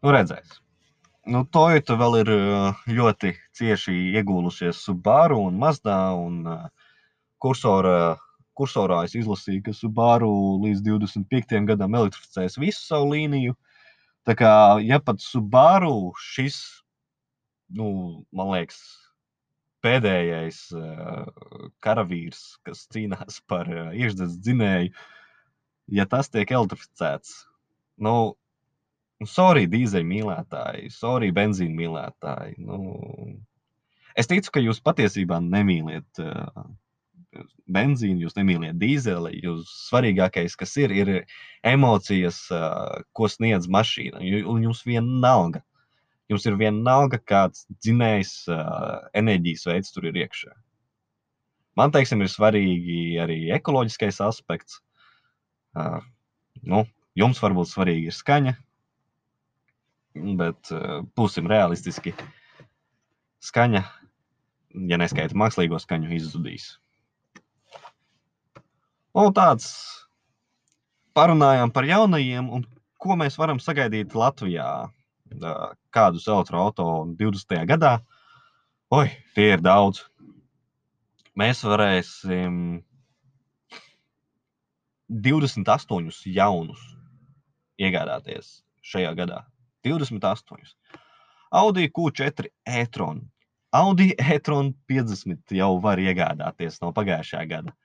[0.01, 0.59] Nu, redzēs.
[1.25, 2.29] Nu, Toyota vēl ir
[2.93, 5.97] ļoti cieši iegūlusies Subaru un Mazda.
[6.13, 6.43] Un,
[7.41, 8.15] kursorā,
[8.57, 10.29] kursorā es izlasīju, ka Subaru
[10.63, 11.57] līdz 25.
[11.71, 13.57] gadam elektrificēs visu savu līniju.
[14.25, 14.51] Tā kā,
[14.85, 16.59] ja pat Subaru šis,
[17.73, 17.89] nu,
[18.29, 18.79] man liekas,
[19.85, 20.61] pēdējais
[21.85, 24.93] karavīrs, kas cīnās par iekšzemes dzinēju,
[25.97, 27.43] ja tas tiek elektrificēts,
[28.01, 28.15] nu,
[29.21, 32.57] Nu, sorry, dīzeļu mīlētāji, sorry, benzīna mīlētāji.
[32.67, 32.79] Nu,
[34.19, 36.65] es ticu, ka jūs patiesībā nemīliet uh,
[37.71, 39.37] benzīnu, jūs nemīliet dīzeli.
[39.43, 41.13] Jūs svarīgākais, kas ir, ir
[41.65, 44.21] emocijas, uh, ko sniedz mašīna.
[44.51, 45.63] Un jums vienalga.
[46.31, 50.55] Jums ir vienalga, kāds dzinējs uh, enerģijas veids tur ir iekšā.
[51.77, 54.79] Man teiksim, ir svarīgi arī ekoloģiskais aspekts.
[55.75, 55.99] Uh,
[56.63, 56.85] nu,
[57.19, 58.55] jums varbūt svarīgi ir skaņa,
[60.15, 62.15] bet uh, būsim realistiski.
[63.45, 63.83] Skaņa,
[64.89, 66.71] ja neskaita mākslīgo skaņu, izzudīs.
[69.15, 69.67] Un tāds
[71.15, 72.65] parunājām par jaunajiem un
[72.99, 74.89] ko mēs varam sagaidīt Latvijā.
[75.95, 77.61] Kādus elektroautorātu 20.
[77.69, 77.93] gadā?
[78.93, 80.03] Oi, tie ir daudz.
[81.35, 82.83] Mēs varēsim
[85.09, 86.83] 28 jaunus
[87.81, 89.41] iegādāties šajā gadā.
[89.85, 90.75] 28.
[91.55, 93.21] Audi Q4 e-tron.
[93.75, 97.75] Audi e-tron 50 jau var iegādāties no pagājušā gada.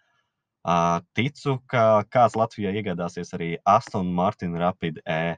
[1.17, 5.37] Ticu, ka kāds Latvijā iegādāsies arī Aston Martin Rapid E.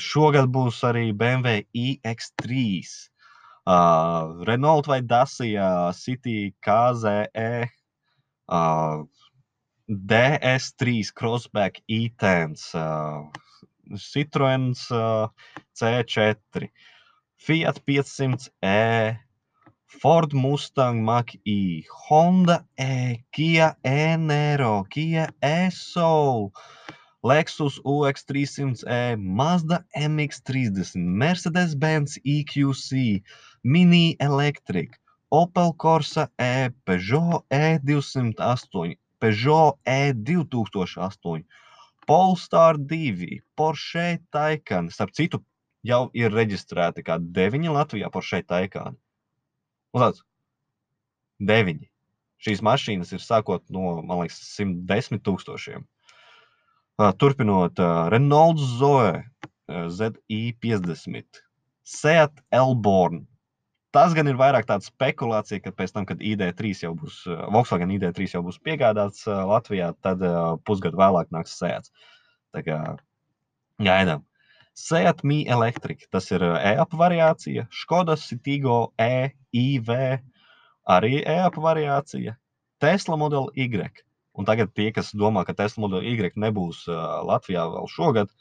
[0.00, 2.60] Šogad būs arī BMW iX3,
[3.66, 7.68] uh, Renault vai Dacia City KZE,
[8.48, 9.04] uh,
[9.88, 13.28] DS3 Crossback e-Tense, uh,
[13.94, 15.28] Citroen uh,
[15.74, 16.70] C4,
[17.36, 19.18] Fiat 500e,
[19.86, 26.50] Ford Mustang Mach-E, Honda E, Kia E-Nero, Kia E-Soul,
[27.22, 33.22] Lexus UX300E, Mazda MX30, Mercedes-Benz EQC,
[33.64, 34.90] Mini Electric,
[35.30, 41.44] Opel Corsa E, Peugeot E208, Peugeot E2008,
[42.06, 44.90] Polestar 2, Porsche Taycan.
[44.94, 45.42] Starp citu,
[45.86, 48.96] jau ir reģistrēti kā deviņi Latvijā Porsche Taycan.
[49.96, 50.22] Uzlādz,
[51.42, 51.90] deviņi.
[52.46, 55.86] Šīs mašīnas ir sākot no, man liekas, 110 tūkstošiem.
[57.20, 57.80] Turpinot,
[58.12, 61.42] Renault Zoe uh, ZI50,
[61.84, 63.26] Seat Elborn.
[63.96, 67.94] Tas gan ir vairāk tāda spekulācija, ka pēc tam, kad ID3 jau būs, uh, Volkswagen
[67.94, 71.94] ID3 jau būs piegādāts uh, Latvijā, tad uh, pusgadu vēlāk nāks Seats.
[72.52, 72.80] Tā kā
[73.80, 74.26] gaidām.
[74.76, 79.96] Seat Mi Electric, tas ir uh, e-apa variācija, Škoda Citigo E, IV,
[80.92, 82.34] arī e-apa variācija,
[82.84, 84.04] Tesla Model Y.
[84.36, 86.82] Un tagad tie, kas domā, ka Tesla Model Y nebūs
[87.24, 88.34] Latvijā vēl šogad,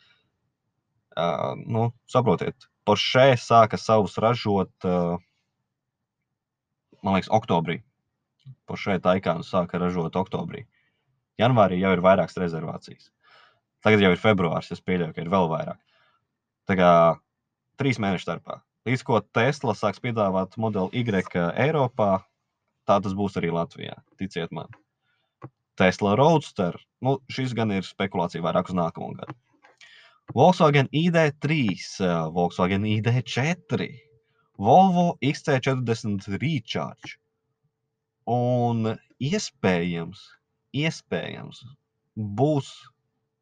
[1.64, 5.16] nu, saprotiet, Porsche sāka savus ražot, uh,
[7.06, 7.80] man liekas, oktobrī.
[8.70, 10.66] Porsche Taikānu sāka ražot oktobrī.
[11.42, 13.10] Janvārī jau ir vairākas rezervācijas.
[13.86, 15.82] Tagad jau ir februāris, es pieļauju, ka ir vēl vairāk.
[16.66, 16.92] Tā kā
[17.78, 18.62] trīs mēnešu starpā.
[18.86, 22.10] Līdz ko Tesla sāks piedāvāt modeli Y Eiropā,
[22.86, 23.98] tā tas būs arī Latvijā.
[24.18, 24.70] Ticiet man.
[25.78, 26.78] Tesla Roadster.
[27.02, 29.36] Nu, šis gan ir spekulācija vairāk uz nākamo gadu.
[30.34, 31.58] Volkswagen ID3,
[32.02, 33.90] eh, Volkswagen ID4,
[34.58, 37.18] Volvo XC40 Recharge.
[38.32, 40.22] Un iespējams,
[40.74, 41.62] iespējams
[42.16, 42.72] būs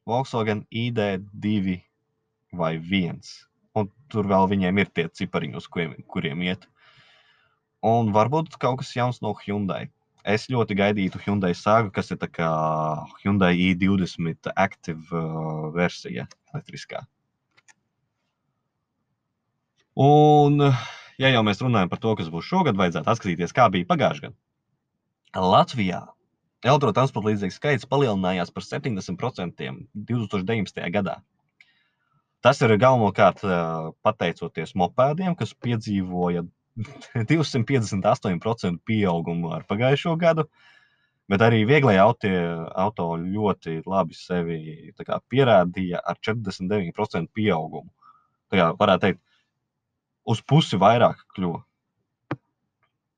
[0.09, 1.80] Volkswagen ID2
[2.59, 3.22] vai 1.
[3.80, 6.68] Un tur vēl viņiem ir tie cipariņi, uz kuriem, kuriem iet.
[7.84, 9.88] Un varbūt kaut kas jauns no Hyundai.
[10.24, 12.49] Es ļoti gaidītu Hyundai sāgu, kas ir tā kā
[13.24, 17.03] Hyundai i20 Active uh, versija elektriskā.
[19.99, 20.72] Un,
[21.22, 24.38] ja jau mēs runājam par to, kas būs šogad, vajadzētu atskatīties, kā bija pagājušajā gadā.
[25.34, 26.01] Latvijā
[26.64, 29.70] elektrotransporta līdzekļu skaits palielinājās par 70%
[30.09, 30.84] 2019.
[30.93, 31.18] gadā.
[32.43, 33.43] Tas ir galvenokārt
[34.03, 36.43] pateicoties mopēdiem, kas piedzīvoja
[37.32, 40.47] 258% pieaugumu ar pagājušo gadu,
[41.32, 42.32] bet arī vieglie auto,
[42.86, 44.59] auto ļoti labi sevi
[44.99, 47.91] kā, pierādīja ar 49% pieaugumu.
[48.51, 49.24] Tā kā varētu teikt,
[50.26, 51.63] uz pusi vairāk kļuva.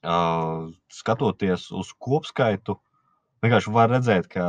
[0.06, 2.78] Uh, skatoties uz kopskaitu,
[3.42, 4.46] vienkārši var redzēt, ka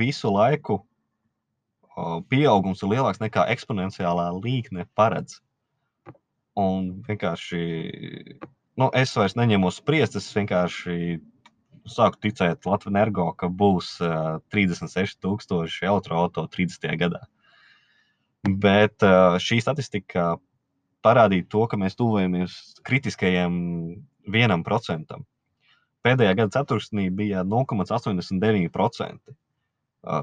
[0.00, 5.38] visu laiku uh, pieaugums ir lielāks nekā eksponenciālā līkne paredz.
[6.58, 7.62] Un vienkārši
[8.78, 11.20] nu, es vairs neņemos spriest, es vienkārši
[11.88, 16.90] sāku ticēt Latvijas energo, ka būs uh, 36,000 elektroautorāta 30.
[17.00, 17.22] gadā.
[18.48, 20.34] Bet uh, šī statistika
[21.04, 23.54] parādīja to, ka mēs tuvojamies kritiskajam
[24.28, 25.24] vienam procentam.
[26.06, 29.34] Pēdējā gada ceturksnī bija 0,89%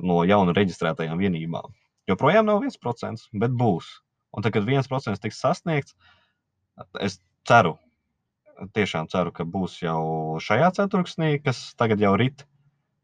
[0.05, 1.73] no jaunu reģistrētajām vienībām.
[2.09, 3.89] Joprojām nav 1%, bet būs.
[4.35, 5.95] Un tad, kad 1% tiks sasniegts,
[7.01, 7.75] es ceru,
[8.75, 12.45] tiešām ceru, ka būs jau šajā ceturksnī, kas tagad jau rit,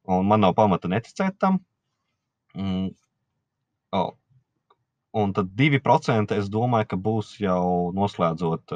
[0.07, 1.59] un man nav pamata neticēt tam.
[2.55, 2.91] Mm.
[3.95, 4.15] Oh.
[5.12, 8.74] Un tad 2% es domāju, ka būs jau noslēdzot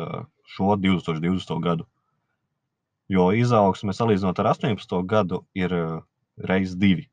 [0.56, 1.60] šo 2020.
[1.64, 1.88] gadu.
[3.08, 4.98] Jo izaugsme salīdzinot ar 18.
[5.08, 5.76] gadu ir
[6.38, 7.08] reizes divi.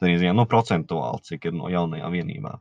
[0.00, 2.60] Tā ir nu, procentuāli, cik ir no jaunajām vienībām.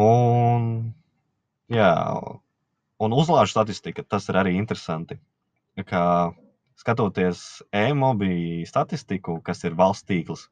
[0.00, 0.70] Un,
[1.70, 1.90] jā,
[2.98, 5.20] un uzlāžu statistika, tas ir arī interesanti.
[5.86, 6.32] Kā
[6.80, 10.48] skatoties e-mobīļu statistiku, kas ir valsts tīkls,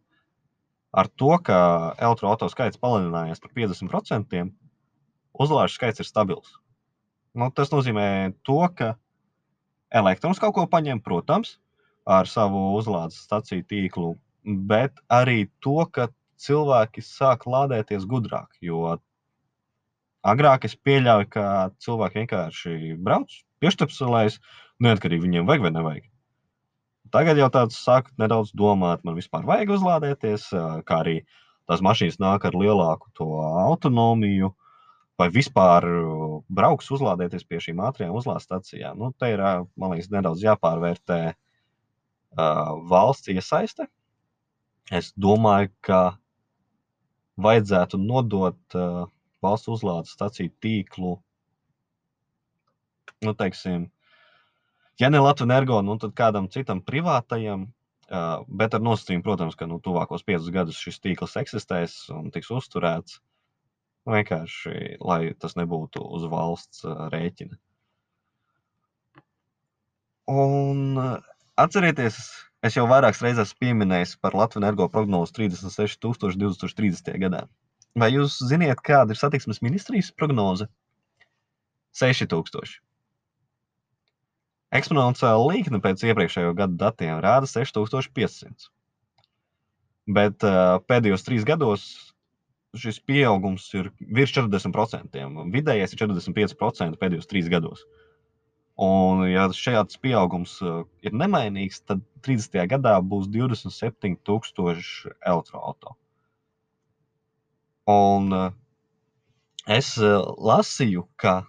[0.93, 1.59] ar to, ka
[1.97, 4.51] elektroautorāta skaits palielinājās par 50%,
[5.40, 6.59] uzlāžu skaits ir stabils.
[7.32, 8.95] Nu, tas nozīmē to, ka
[9.93, 11.57] elektrons kaut ko paņem, protams,
[12.05, 14.12] ar savu uzlādes staciju tīklu,
[14.68, 16.11] bet arī to, ka
[16.43, 18.51] cilvēki sāk lādēties gudrāk.
[18.61, 18.99] Jo
[20.22, 21.47] agrāk es pieļauju, ka
[21.82, 23.32] cilvēki vienkārši brauc,
[23.62, 24.40] piešķirpselēs,
[24.82, 26.11] neatkarīgi viņiem vajag vai nevajag.
[27.12, 30.48] Tagad jau tāds sāk nedaudz domāt, man vispār vajag uzlādēties,
[30.88, 31.18] kā arī
[31.68, 33.28] tās mašīnas nāk ar lielāku to
[33.66, 34.52] autonomiju,
[35.20, 38.98] vai vispār uh, brauks uzlādēties pie šīm ātrajām uzlādes stacijām.
[38.98, 43.86] Nu, te ir, uh, man liekas, nedaudz jāpārvērtē uh, valsts iesaiste.
[44.90, 46.00] Es domāju, ka
[47.42, 49.04] vajadzētu nodot uh,
[49.44, 51.16] valsts uzlādes staciju tīklu,
[53.22, 53.86] nu, teiksim,
[55.03, 57.68] ja ne Latvijas energo, nu, tad kādam citam privātajam
[58.12, 62.50] Uh, bet ar nosacījumu, protams, ka nu, tuvākos piecus gadus šis tīkls eksistēs un tiks
[62.53, 63.22] uzturēts.
[64.12, 67.57] Vienkārši, lai tas nebūtu uz valsts uh, rēķina.
[70.28, 71.00] Un
[71.64, 72.18] atcerieties,
[72.61, 77.16] es jau vairākas reizes pieminēju par Latvijas energo prognozi 36,000 2030.
[77.24, 77.46] gadā.
[77.96, 80.68] Vai jūs zināt, kāda ir satiksmes ministrijas prognoze?
[81.96, 82.76] 6000.
[84.72, 88.70] Eksponenciāla līkne pēc iepriekšējo gadu datiem rāda 6500.
[90.16, 91.84] Bet uh, pēdējos trīs gados
[92.80, 95.20] šis pieaugums ir virs 40%.
[95.52, 97.84] Vidējais ir 45% pēdējos trīs gados.
[98.80, 102.56] Un, ja šāds pieaugums uh, ir nemainīgs, tad 30.
[102.72, 105.92] gadā būs 27,000 elektroautorātu.
[107.92, 108.48] Un uh,
[109.68, 111.42] es lasīju, ka,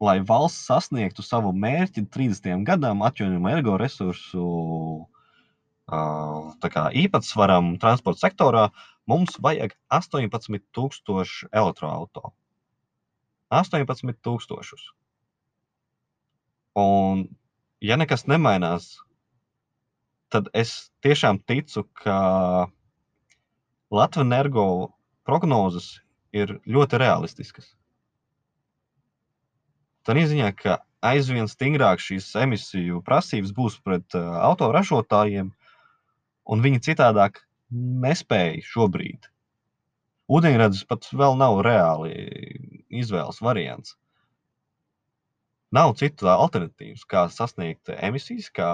[0.00, 4.44] lai valsts sasniegtu savu mērķi 30 gadam, atjaunojumu energoresursu
[5.92, 6.54] uh,
[7.02, 8.64] īpatsvaram transporta sektorā,
[9.10, 12.32] mums vajag 18,000 elektroautorātu.
[13.50, 14.90] 18,000.
[16.78, 17.24] Un,
[17.82, 19.00] ja nekas nemainās,
[20.30, 22.70] tad es tiešām ticu, ka
[23.90, 24.66] Latvijas energo
[25.26, 25.98] prognozes
[26.30, 27.74] ir ļoti realistiskas.
[30.10, 30.72] Tā ziņā, ka
[31.06, 35.52] aizvien stingrāk šīs emisiju prasības būs pret uh, autoražotājiem,
[36.50, 37.38] un viņi citādāk
[37.70, 39.28] nespēja šobrīd.
[40.26, 42.10] Ūdeņradis pat vēl nav reāli
[42.90, 43.94] izvēles variants.
[45.70, 48.70] Nav citu alternatīvas, kā sasniegt emisijas, kā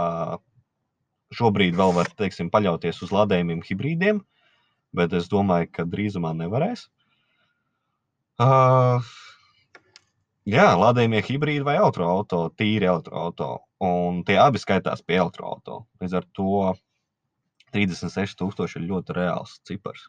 [1.37, 4.25] šobrīd vēl var teiksim, paļauties uz lādējumiem, hibrīdiem,
[4.97, 6.89] bet es domāju, ka drīzumā nevarēs.
[8.41, 9.05] Uh,
[10.49, 13.65] jā, lādējumie hibrīdi vai elektroautorāti, tīri elektroautorāti.
[13.87, 15.85] Un tie abi skaitās pie elektroautorāta.
[16.01, 16.75] Līdz ar to
[17.77, 20.07] 36,000 ir ļoti reāls cipars.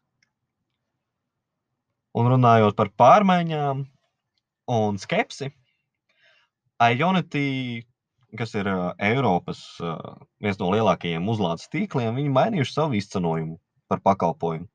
[2.17, 3.83] Un runājot par pārmaiņām
[4.73, 5.51] un skepsi,
[6.77, 7.83] Ionity,
[8.37, 8.67] kas ir
[9.01, 9.61] Eiropas
[10.43, 13.57] viens no lielākajiem uzlādes tīkliem, viņi mainījuši savu izcenojumu
[13.89, 14.67] par pakalpojumu.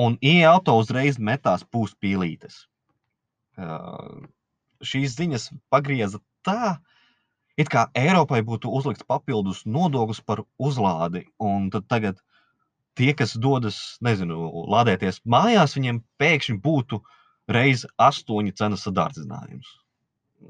[0.00, 2.62] Un ieauto uzreiz metās pūspīlītes.
[3.60, 4.24] Uh,
[4.86, 6.76] šīs ziņas pagrieza tā,
[7.60, 11.26] it kā Eiropai būtu uzlikts papildus nodoklis par uzlādi.
[11.42, 12.22] Un tad tagad
[12.98, 17.00] tie, kas dodas, nezinu, lādēties mājās, viņiem pēkšņi būtu
[17.52, 19.68] reiz astoņi cenas sadārdzinājums.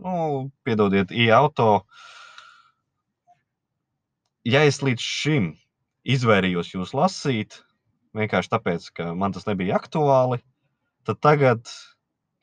[0.02, 1.84] Nu, piedodiet, ieauto.
[4.48, 5.52] Ja es līdz šim
[6.02, 7.60] izvairījos jūs lasīt,
[8.16, 10.40] vienkārši tāpēc, ka man tas nebija aktuāli,
[11.06, 11.70] tad tagad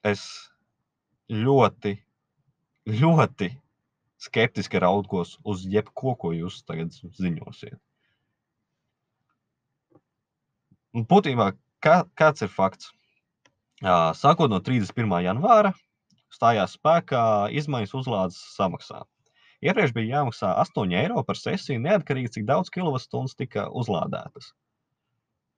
[0.08, 0.49] es
[1.30, 1.94] ļoti,
[2.90, 3.50] ļoti
[4.20, 7.78] skeptiski raugos uz jebko, ko jūs tagad ziņosiet.
[10.98, 11.52] Un būtībā,
[11.86, 12.90] kā, kāds ir fakts?
[13.80, 15.20] Sākot no 31.
[15.24, 15.72] janvāra
[16.34, 17.22] stājās spēkā
[17.62, 19.04] izmaiņas uzlādes samaksā.
[19.64, 24.54] Iepriekš bija jāmaksā 8 eiro par sesiju, neatkarīgi cik daudz kilovatstundas tika uzlādētas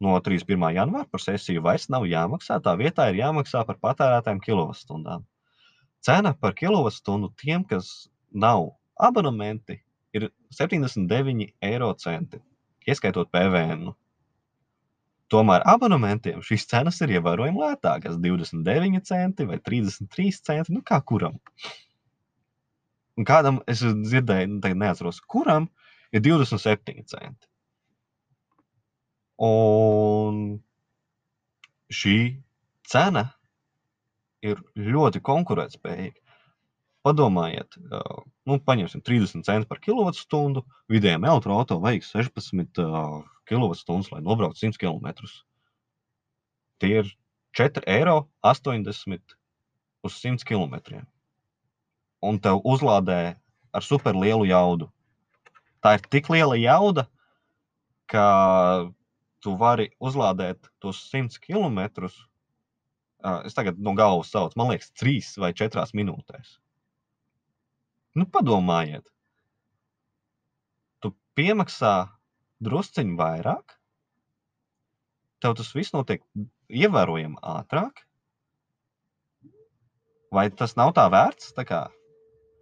[0.01, 0.73] no 31.
[0.75, 2.57] janvāra par sesiju vairs nav jāmaksā.
[2.65, 5.25] Tā vietā ir jāmaksā par patērētām kilovatstundām.
[6.01, 9.77] Cena par kilovatstundu tiem, kas nav abonementi,
[10.17, 12.39] ir 79 eiro centi,
[12.87, 13.91] ieskaitot PVN.
[15.31, 20.73] Tomēr abonementiem šīs cenas ir ievērojami lētākas- 29 centi vai 33 centi.
[20.75, 21.37] Nu, kā kuram?
[23.17, 25.69] Un kādam es dzirdēju, nu, neatceros, kuram
[26.11, 27.47] ir 27 centi.
[29.41, 30.59] Un
[31.91, 32.17] šī
[32.87, 33.29] cena
[34.45, 36.19] ir ļoti konkurētspējīga.
[37.01, 37.79] Padomājiet,
[38.45, 40.61] nu, paņemsim 30 centus par kilovatstundu.
[40.91, 45.09] Vidējiem elektroautorātam vajag 16 uh, kWh, lai nobrauktu 100 km.
[46.81, 47.09] Tie ir
[47.57, 48.19] 4,80 eiro
[50.05, 51.01] uz 100 km.
[52.21, 53.35] Un tev uzlādē
[53.73, 54.91] ar superlielu jaudu.
[55.81, 57.07] Tā ir tik liela jauda,
[58.05, 58.25] ka
[59.41, 62.11] tu vari uzlādēt tos 100 km.
[63.21, 66.55] Es tagad no galvas saucu, man liekas, 3 vai 4 minūtēs.
[68.17, 69.05] Nu, padomājiet,
[70.99, 71.93] tu piemaksā
[72.65, 73.77] drusciņu vairāk,
[75.41, 76.25] tev tas viss notiek
[76.69, 78.03] ievērojami ātrāk.
[80.31, 81.51] Vai tas nav tā vērts?
[81.55, 81.81] Tā kā,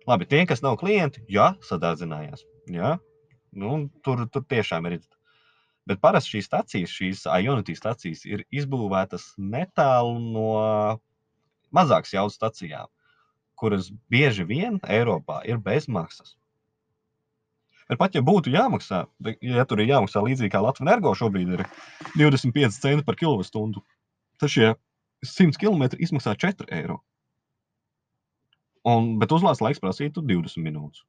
[0.09, 2.45] labi, tie, kas nav klienti, jā, sadārdzinājās.
[2.73, 2.95] Jā,
[3.57, 4.99] nu, tur, tur tiešām ir
[5.89, 10.49] Bet parasti šīs stacijas, šīs Ionity stacijas, ir izbūvētas netālu no
[11.73, 12.91] mazākas jaudas stacijām,
[13.57, 16.35] kuras bieži vien Eiropā ir bez maksas.
[17.89, 19.01] Bet pat ja būtu jāmaksā,
[19.41, 21.63] ja tur ir jāmaksā līdzīgi kā Latvijas energo šobrīd ir
[22.21, 23.81] 25 centi par kilovatstundu,
[24.37, 24.75] tad šie
[25.25, 26.99] 100 km izmaksā 4 eiro.
[28.85, 31.01] Un, bet uzlādes laiks prasītu 20 minūtes.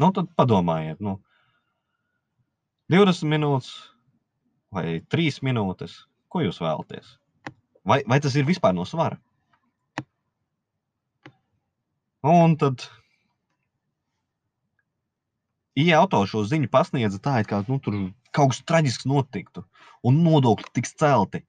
[0.00, 1.18] Nu, tad padomājiet, nu,
[2.90, 3.70] 20 minūtes
[4.74, 5.92] vai 3 minūtes,
[6.26, 7.12] ko jūs vēlaties?
[7.86, 9.20] Vai, vai tas ir vispār no svara?
[12.26, 12.82] Un tad
[15.78, 17.94] IA auto šo ziņu pasniedza tā, it kā nu, tur
[18.34, 19.62] kaut kas traģisks notiktu
[20.02, 21.44] un nodokļi tiks celti.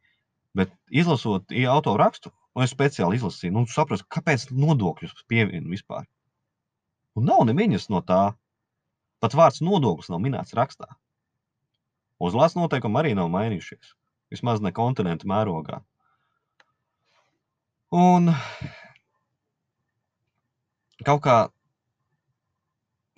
[0.53, 6.05] Bet izlasot IA auto rakstu, un es speciāli izlasīju, nu, saprotu, kāpēc nodokļus pievienot vispār.
[7.17, 8.23] Un nav neviens no tā.
[9.21, 10.87] Pat vārds nodoklis nav minēts rakstā.
[12.21, 13.95] Uzlādes noteikumi arī nav mainījušies.
[14.31, 15.81] Vismaz ne kontinentu mērogā.
[17.91, 18.29] Un
[21.03, 21.37] kaut kā,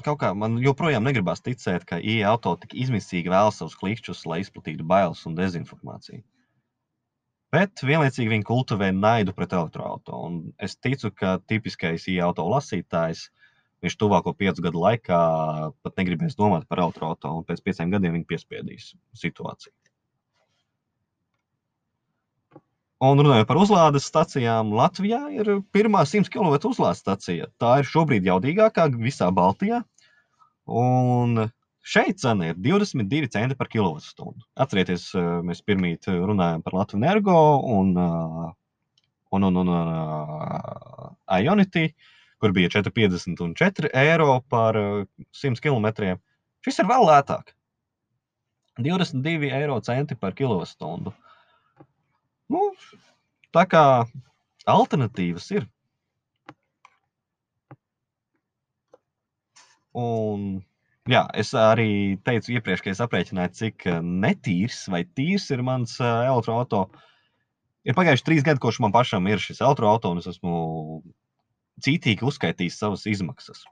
[0.08, 4.40] kaut kā man joprojām negribas ticēt, ka IA auto tik izmisīgi vēlas savus klikšķus, lai
[4.42, 6.24] izplatītu bailes un dezinformāciju.
[7.54, 10.54] Bet vienlaicīgi viņi kultivē naidu pret elektroautorātu.
[10.58, 13.28] Es ticu, ka tipiskais IA auto lasītājs
[13.84, 15.22] viņš tuvāko piecu gadu laikā
[15.84, 19.74] pat negribēs domāt par elektroautorātu, un pēc pieciem gadiem viņi piespiedīs situāciju.
[23.04, 27.50] Un runājot par uzlādes stacijām, Latvijā ir pirmā 100 km uzlādes stacija.
[27.60, 29.82] Tā ir šobrīd jaudīgākā visā Baltijā.
[30.72, 31.50] Un
[31.84, 34.46] šeit cena ir 22 centi par kilovatstundu.
[34.56, 37.36] Atcerieties, eh, mēs pirmīt runājām par Latviju Energo
[37.76, 38.48] un, eh,
[39.36, 41.90] un, un, un uh, Ionity,
[42.44, 44.76] kur bija 4,50 un 4 eiro par
[45.32, 46.18] 100 km.
[46.64, 47.54] Šis ir vēl lētāk.
[48.84, 51.14] 22 eiro centi par kilovatstundu.
[52.52, 52.66] Nu,
[53.56, 53.84] tā kā
[54.68, 55.70] alternatīvas ir.
[59.94, 60.46] Un,
[61.08, 67.12] jā, es arī teicu iepriekš, ka es aprēķināju, cik netīrs vai tīrs ir mans elektroautorāts.
[67.84, 70.58] Ir pagājuši trīs gadi, kopš man pašam ir šis elektroautorāts, un es esmu
[71.82, 73.64] cītīgi uzskaitījis savas izmaksas.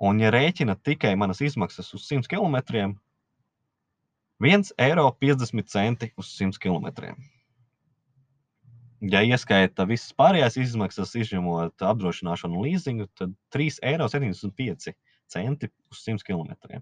[0.00, 2.56] Un, ja rēķina tikai manas izmaksas uz 100 km,
[4.40, 5.10] 1,50 eiro
[6.16, 7.12] uz 100 km
[9.00, 14.08] ja ieskaita visas pārējās izmaksas, izņemot apdrošināšanu un leasingu, tad 3,75 eiro
[15.90, 16.80] uz 100 km.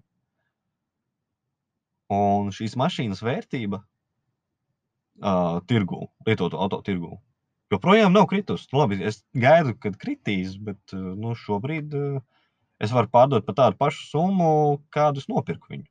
[2.09, 7.19] Un šīs mašīnas vērtība uh, tirgū, lietotu auto tirgū,
[7.73, 8.67] joprojām nav kritusi.
[8.73, 12.19] Nu, labi, es gaidu, kad kritīs, bet uh, nu, šobrīd uh,
[12.81, 14.51] es varu pārdot par tādu pašu summu,
[14.93, 15.87] kādu es nopirku viņu.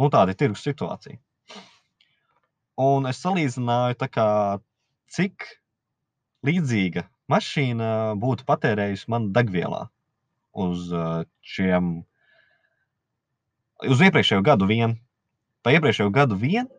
[0.00, 1.20] Nu, tāda ir tirgus situācija.
[2.80, 4.28] Un es salīdzināju, kā
[5.12, 5.44] cik
[6.46, 9.84] līdzīga mašīna būtu patērējusi man degvielā
[10.56, 11.92] uz uh, šiem,
[13.86, 14.96] uz iepriekšējo gadu vien.
[15.60, 16.70] Pa iepriekšējo gadu vien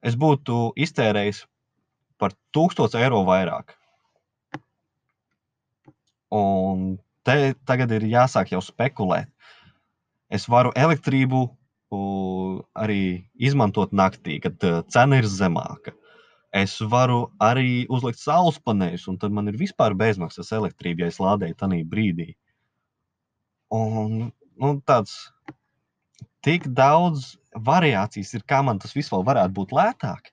[0.00, 1.44] es būtu iztērējis
[2.18, 3.74] par 1000 eiro vairāk.
[6.34, 9.30] Un te tagad ir jāsāk jau spekulēt.
[10.28, 11.46] Es varu elektrību
[12.76, 15.94] arī izmantot naktī, kad uh, cena ir zemāka.
[16.52, 21.20] Es varu arī uzlikt saules paneļus, un tad man ir vispār bezmaksas elektrība, ja es
[21.20, 22.34] lādēju tajā brīdī.
[23.72, 25.30] Un nu, tāds
[26.44, 30.32] tik daudz variācijas ir, kā man tas vispār varētu būt lētāk.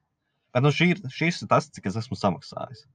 [0.56, 2.86] Bet nu, šī šis ir tas, cik es esmu samaksājis.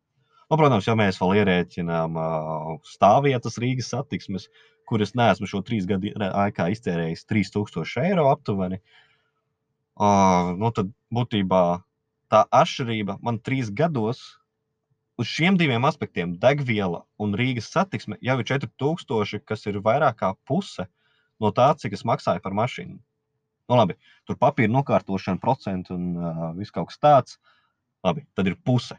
[0.50, 4.48] Nu, protams, ja mēs vēl ierēķinām uh, stāvvietas Rīgas satiksmes,
[4.88, 8.80] kuras neesmu šo trīs gadu laikā iztērējis 3000 eiro aptuveni,
[10.00, 11.62] uh, nu, tad būtībā
[12.32, 14.24] tā atšķirība man trīs gados
[15.20, 20.32] uz šiem diviem aspektiem, degviela un Rīgas satiksme, jau ir 4000, kas ir vairāk kā
[20.48, 20.88] puse
[21.40, 22.96] no tā, cik es maksāju par mašīnu.
[23.70, 23.94] Nu, labi,
[24.26, 27.36] tur papīra nokārtošana, procentu un uh, viss kaut kas tāds.
[28.02, 28.96] Labi, tad ir puse.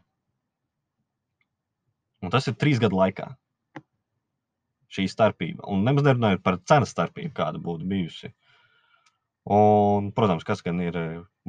[2.24, 3.34] Un tas ir trīs gadu laikā.
[4.92, 5.66] Šī starpība.
[5.72, 8.32] Un nemaz nerunājot par cenas starpību, kāda būtu bijusi.
[9.52, 10.98] Un, protams, kas gan ir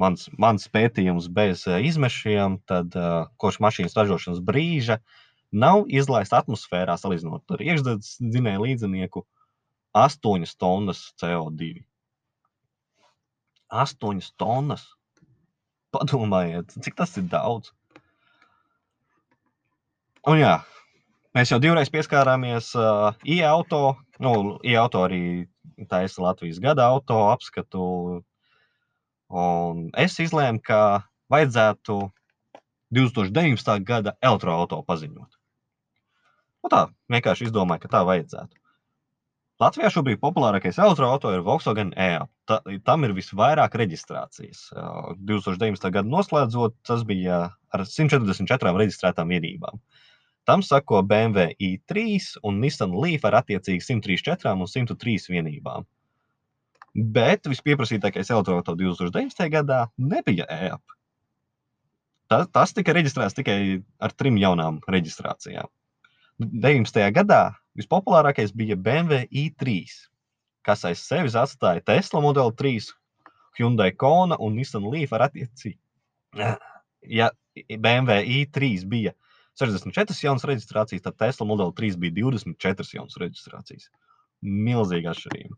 [0.01, 4.99] mans, mans pētījums bez izmešiem, tad uh, kopš mašīnas ražošanas brīža
[5.53, 9.23] nav izlaista atmosfērā, salīdzinot ar iekšzemes dzinēju līdzinieku,
[9.93, 11.83] 8 tonnas CO2.
[13.73, 14.85] 8 tonnas.
[15.93, 17.73] Padomājiet, cik tas ir daudz.
[20.29, 20.53] Un jā,
[21.35, 23.97] mēs jau divreiz pieskārāmies uh, e-auto.
[24.23, 25.23] Nu, e-auto arī
[25.89, 27.85] taisa Latvijas gada auto apskatu.
[29.33, 30.79] Un es izlēmu, ka
[31.33, 31.99] vajadzētu
[32.93, 33.85] 2019.
[33.87, 35.39] gada elektroautorātu paziņot.
[36.63, 38.62] Nu tā vienkārši izdomāju, ka tā vajadzētu.
[39.61, 42.31] Latvijā šobrīd populārākais elektroautorāts ir Volkswagen e-up.
[42.49, 44.65] Ta, tam ir visvairāk reģistrācijas.
[44.73, 45.91] 2019.
[45.93, 49.77] gada noslēdzot, tas bija ar 144 reģistrētām vienībām.
[50.49, 55.85] Tam sako BMW i3 un Nissan Leaf ar attiecīgi 134 un 103 vienībām.
[56.93, 59.47] Bet vispieprasītākais elektroautorāts 2019.
[59.53, 60.83] gadā nebija e-up.
[62.27, 63.57] Tas, tas tika reģistrēts tikai
[64.01, 65.69] ar trim jaunām reģistrācijām.
[66.41, 67.05] 19.
[67.13, 67.43] gadā
[67.79, 69.87] vispopulārākais bija BMW i3,
[70.65, 72.91] kas aiz sevis atstāja Tesla Model 3,
[73.59, 75.79] Hyundai Kona un Nissan Leaf ar attiecīgi.
[77.03, 77.25] Ja
[77.67, 79.11] BMW i3 bija
[79.59, 83.89] 64 jaunas reģistrācijas, tad Tesla Model 3 bija 24 jaunas reģistrācijas.
[84.39, 85.57] Milzīga atšķirība.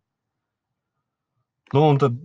[1.75, 2.17] Nu, un tad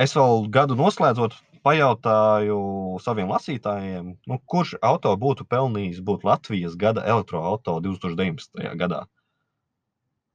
[0.00, 1.34] es vēl gadu noslēdzot,
[1.66, 2.58] pajautāju
[3.04, 8.64] saviem lasītājiem, nu, kurš auto būtu pelnījis būt Latvijas gada elektroautorāta 2019.
[8.80, 9.04] gadā.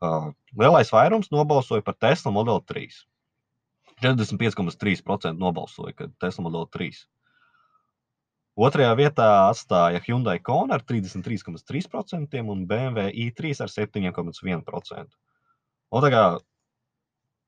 [0.04, 3.04] Uh, lielais vairums nobalsoja par Tesla Model 3.
[4.04, 7.06] 45,3% nobalsoja, ka Tesla Model 3.
[8.56, 15.18] Otrajā vietā atstāja Hyundai Kona ar 33,3% un BMW i3 ar 7,1%.
[15.96, 16.24] Un tā kā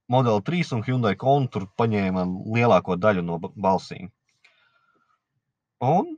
[0.07, 2.23] Model 3 un Hyundai Kona tur paņēma
[2.55, 4.07] lielāko daļu no balsīm.
[5.83, 6.15] Un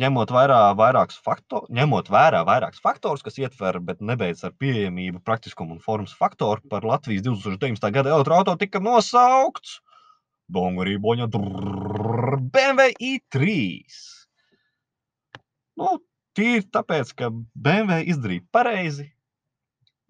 [0.00, 5.76] ņemot vērā vairākus faktorus, ņemot vērā vairākus faktorus, kas ietver, bet nebeidz ar pieejamību, praktiskumu
[5.76, 7.90] un formas faktoru, par Latvijas 2019.
[7.96, 9.80] gada elektroautorātu tika nosaukts
[10.50, 13.56] Dongarī Boņa BMW i3.
[15.80, 15.96] Nu,
[16.36, 19.06] tīri tāpēc, ka BMW izdarīja pareizi,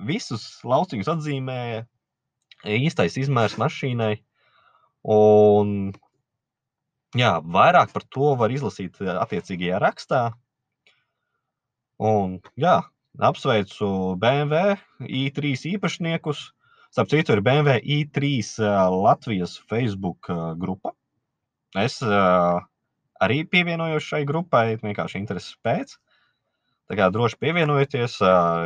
[0.00, 1.84] visus lauciņus atzīmēja,
[2.64, 4.14] īstais izmērs mašīnai.
[5.08, 5.92] Un,
[7.16, 10.22] jā, vairāk par to var izlasīt eh, attiecīgajā rakstā.
[12.00, 12.80] Un, jā,
[13.18, 16.50] apsveicu BMW i3 īpašniekus.
[16.90, 18.30] Starp citu, ir BMW i3
[18.60, 20.94] eh, Latvijas Facebook eh, grupa.
[21.78, 25.92] Es arī pievienojos šai grupai, vienkārši intereses pēc.
[26.90, 28.16] Tā kā droši pievienojieties,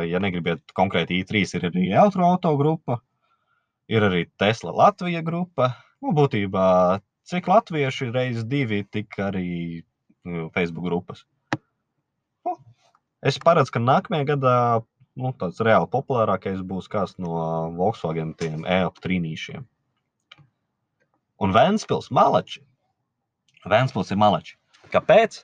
[0.09, 2.97] ja negribat konkrēti i3, ir arī elektroautorāta grupa
[3.91, 5.73] ir arī Tesla Latvija grupa.
[6.01, 6.65] Nu, būtībā,
[7.29, 9.47] cik latvieši reizes divi, tik arī
[10.25, 11.23] nu, Facebook grupas.
[12.45, 12.57] Nu,
[13.25, 14.57] es paredzu, ka nākamajā gadā
[15.15, 19.65] nu, tāds reāli populārākais būs kāds no Volkswagen tiem e-up trīnīšiem.
[21.43, 22.61] Un Vēnspils malači.
[23.65, 24.57] Vēnspils ir malači.
[24.93, 25.41] Kāpēc?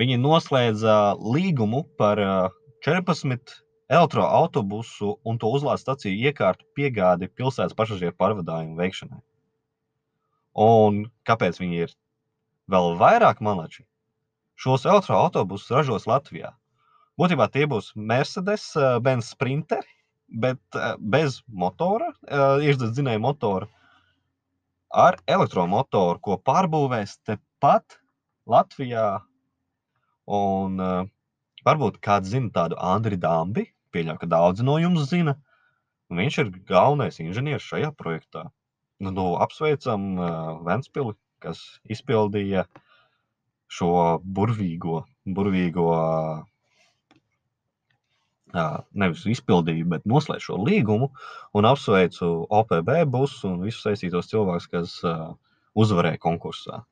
[0.00, 2.20] Viņi noslēdza līgumu par
[2.86, 3.58] 14
[3.90, 9.18] elektroautobusu un to uzlādes staciju iekārtu piegādi pilsētas pasažieru pārvadājumu veikšanai.
[10.62, 11.94] Un kāpēc viņi ir
[12.70, 13.84] vēl vairāk malači?
[14.60, 16.52] Šos elektroautobusus ražos Latvijā.
[17.20, 19.88] Būtībā tie būs Mercedes eh, Benz Sprinteri,
[20.28, 23.68] bet eh, bez motora, eh, iekšzemes dzinēja motora,
[24.90, 27.98] ar elektromotoru, ko pārbūvēs tepat
[28.50, 29.20] Latvijā.
[30.30, 30.78] Un
[31.66, 33.64] varbūt kāds zina tādu Andriu Dambi,
[33.94, 35.36] pieļauju, ka daudzi no jums zina.
[36.10, 38.48] Viņš ir galvenais inženieris šajā projektā.
[39.00, 40.28] Nu, nu, apsveicam uh,
[40.66, 42.66] Ventspili, kas izpildīja
[43.70, 45.04] šo burvīgo,
[45.38, 46.42] burvīgo uh,
[48.92, 51.12] nevis izpildīju, bet noslēdzu šo līgumu.
[51.56, 55.32] Un apsveicu OPB busu un visus saistītos cilvēkus, kas uh,
[55.78, 56.82] uzvarēja konkursā.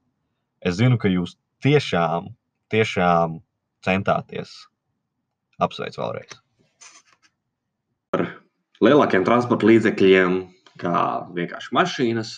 [0.63, 1.37] Es zinu, ka jūs
[1.67, 2.33] tiešām,
[2.73, 3.41] tiešām
[3.85, 4.61] centāties.
[5.59, 6.39] Apsveicu vēlreiz
[8.85, 10.37] lielākiem transporta līdzekļiem,
[10.83, 10.99] kā
[11.37, 12.35] vienkārši mašīnas,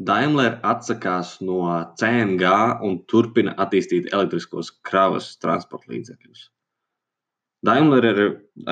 [0.00, 1.66] Daimler atsakās no
[2.00, 2.52] CNG
[2.86, 6.46] un turpina attīstīt elektriskos kravas transporta līdzekļus.
[7.68, 8.20] Daimler ir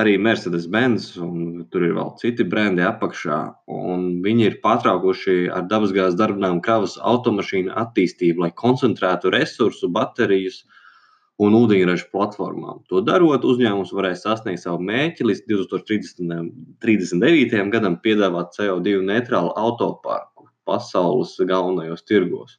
[0.01, 3.41] arī Mercedes-Benz, un tur ir vēl citi brendi apakšā.
[4.25, 10.63] Viņi ir pārtraukuši ar dabasgāzes darbināmu kravas automašīnu attīstību, lai koncentrētu resursu, baterijas
[11.39, 12.81] un ūdeņraža platformām.
[12.91, 17.71] To darot, uzņēmums varēs sasniegt savu mērķi līdz 2039.
[17.75, 22.53] gadam, piedāvāt CO2 neitrālu autoparku pasaules galvenajos tirgos.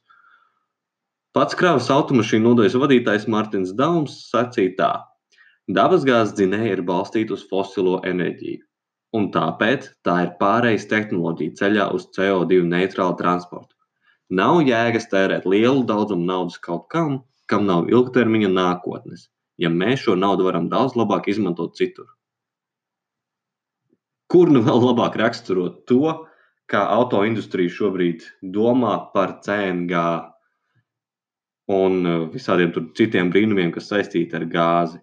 [1.36, 4.92] Pats kravas automašīnu nodaļas vadītājs Mārtiņš Daums sacīja tā:
[5.70, 8.60] Dabasgāzes dzinēja ir balstīta uz fosilo enerģiju,
[9.14, 13.74] un tāpēc tā ir pārējais tehnoloģija ceļā uz CO2 neitrālu transportu.
[14.40, 17.10] Nav jēgas tērēt lielu daudzumu naudas kaut kam,
[17.50, 19.28] kam nav ilgtermiņa nākotnes,
[19.60, 22.08] ja mēs šo naudu varam daudz labāk izmantot citur.
[24.30, 26.14] Kur nu vēl labāk raksturot to,
[26.70, 30.02] kā autoindustrija šobrīd domā par CNG
[31.74, 35.00] un uh, visādiem citiem brīnumiem, kas saistīti ar gāzi?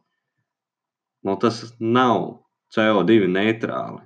[1.27, 2.45] Nu, tas nav
[2.75, 4.05] CO2 neitrāli.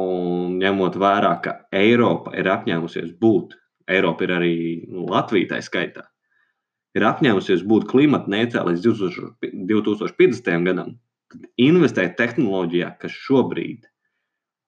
[0.00, 3.56] Un ņemot vērā, ka Eiropa ir apņēmusies būt,
[3.90, 4.56] Eiropa ir arī
[4.86, 6.04] nu, Latvija tā skaitā,
[6.98, 8.86] ir apņēmusies būt klimata neitrāla līdz
[9.70, 10.66] 2050.
[10.66, 10.94] gadam,
[11.30, 13.86] tad investēt tehnoloģijā, kas šobrīd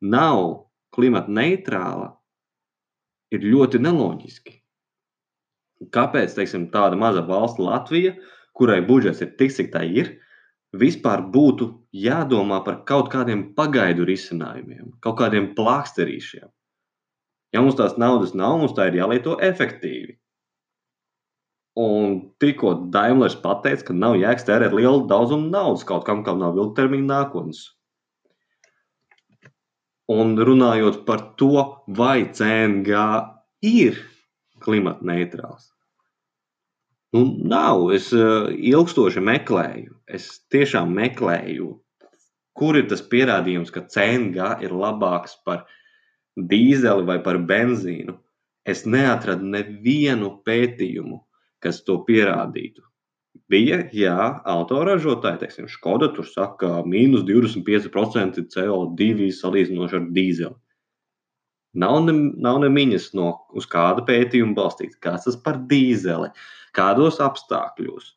[0.03, 2.13] nav klimata neitrāla,
[3.33, 4.59] ir ļoti neloģiski.
[5.95, 8.15] Kāpēc teiksim, tāda maza valsts Latvija,
[8.55, 10.13] kurai budžets ir tik, cik tā ir,
[10.79, 16.47] vispār būtu jādomā par kaut kādiem pagaidu risinājumiem, kaut kādiem plāksterīšiem?
[17.53, 20.17] Ja mums tās naudas nav, mums tā ir jālieto efektīvi.
[21.79, 26.59] Un tikko Daimlers pateica, ka nav jēgas tērēt lielu daudzumu naudas kaut kam, kam nav
[26.61, 27.63] ilgtermiņa nākotnes.
[30.13, 32.93] Un runājot par to, vai CNG
[33.65, 34.03] ir
[34.61, 35.71] klimata neitrāls.
[37.13, 37.91] Nu, nav.
[37.97, 39.97] Es uh, ilgstoši meklēju.
[40.09, 41.71] Es tiešām meklēju,
[42.57, 45.67] kur ir tas pierādījums, ka CNG ir labāks par
[46.37, 48.17] dīzeli vai par benzīnu.
[48.69, 51.19] Es neatradu nevienu pētījumu,
[51.63, 52.85] kas to pierādītu.
[53.53, 54.17] Bija, jā,
[54.49, 60.57] autoražotāji, teiksim, Skoda tur saka, ka mīnus 25% CO2 salīdzinoši ar dīzeli.
[61.83, 66.29] Nav ne, nav ne miņas no uz kāda pētījuma balstīts, kas tas par dīzeli,
[66.77, 68.11] kādos apstākļos.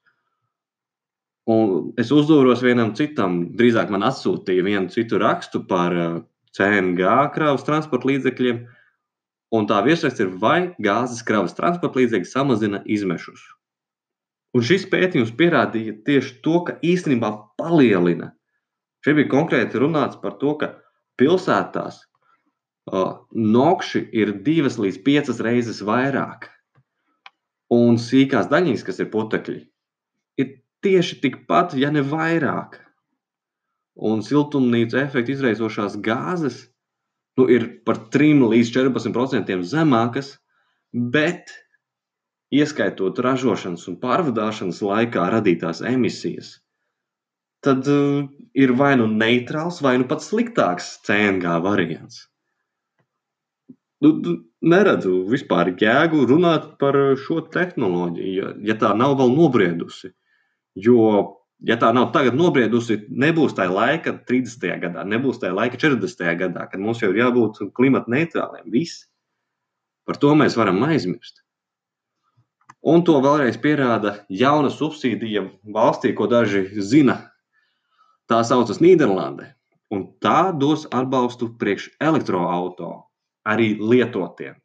[1.52, 5.94] Un es uzdevos vienam citam, drīzāk man atsūtīja vienu citu rakstu par
[6.58, 8.64] CNG kravas transporta līdzekļiem,
[9.54, 13.44] Un tā virsraksts ir, vai gāzes kravas transporta līdzekļi samazina izmešus.
[14.56, 18.32] Un šis pētījums pierādīja tieši to, ka īstenībā palielina.
[19.04, 20.72] Šeit bija konkrēti runāts par to, ka
[21.20, 26.50] pilsētās uh, nokši ir divas līdz piecas reizes vairāk.
[27.76, 29.60] Un sīkās daļiņas, kas ir putekļi,
[30.42, 30.52] ir
[30.86, 32.80] tieši tikpat, ja ne vairāk.
[33.96, 36.66] Un siltumnīca efekta izraisošās gāzes
[37.40, 40.36] nu, ir par 3 līdz 14% zemākas,
[40.94, 41.52] bet
[42.56, 46.60] ieskaitot ražošanas un pārvadāšanas laikā radītās emisijas,
[47.66, 48.24] tad uh,
[48.54, 52.26] ir vai nu neitrāls, vai nu pat sliktāks CNG variants.
[54.04, 54.12] Nu,
[54.62, 60.12] neredzu vispār jēgu runāt par šo tehnoloģiju, ja, ja tā nav vēl nobriedusi.
[60.76, 61.00] Jo
[61.64, 64.68] ja tā nav tagad nobriedusi, nebūs tā laika 30.
[64.82, 66.26] gadā, nebūs tā laika 40.
[66.42, 68.68] gadā, kad mums jau ir jābūt klimata neitrāliem.
[68.74, 69.06] Viss.
[70.06, 71.42] Par to mēs varam aizmirst.
[72.86, 77.32] Un to vēlreiz pierāda jauna subsīdija valstī, ko daži zina.
[78.30, 79.56] Tā saucas Nīderlande.
[79.94, 83.02] Un tā dos atbalstu priekš elektroautoriem,
[83.46, 84.58] arī lietotiem.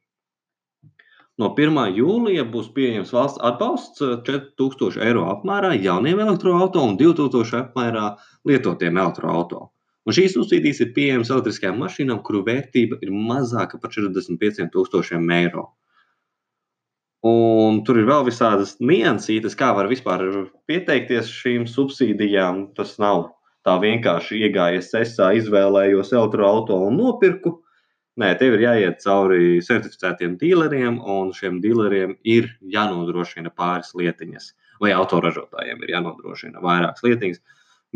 [1.41, 1.79] No 1.
[1.97, 8.07] jūlija būs pieejams valsts atbalsts 4000 eh, eiro apmērā jauniem elektroautoriem un 2000 apmērā
[8.51, 9.71] lietotiem elektroautoriem.
[10.09, 15.67] Un šīs subsīdijas ir pieejamas elektriskajām mašīnām, kuru vērtība ir mazāka par 45,000 eiro.
[17.31, 20.25] Un tur ir vēl visādas niansītas, kā var vispār
[20.69, 22.71] pieteikties šīm subsīdijām.
[22.77, 23.27] Tas nav
[23.65, 27.59] tā vienkārši iegājies sesā, izvēlējos elektroautoriju un nopirku.
[28.19, 34.49] Nē, tev ir jāiet cauri certificētiem dealeriem, un šiem dealeriem ir jānodrošina pāris lietiņas,
[34.83, 37.43] vai autoražotājiem ir jānodrošina vairākas lietiņas.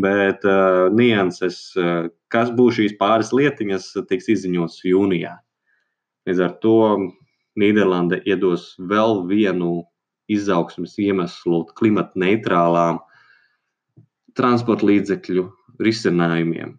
[0.04, 5.34] Bet uh, nianses, uh, kas būs šīs pāris lietiņas, tiks izziņots jūnijā.
[6.26, 6.78] Līdz ar to
[7.60, 9.84] Nīderlande iedos vēl vienu
[10.30, 12.98] izaugsmes iemeslu klimata neitrālām
[14.34, 15.44] transporta līdzekļu
[15.84, 16.74] risinājumiem.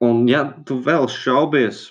[0.00, 1.90] Un, ja tu vēl šaubies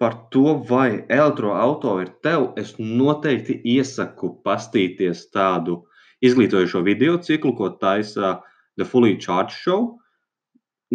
[0.00, 5.82] par to, vai elektroautorāta ir tev, es noteikti iesaku pastīties tādu
[6.24, 8.38] izglītojošo video ciklu, ko taisa
[8.76, 9.96] The Fully Charge Show.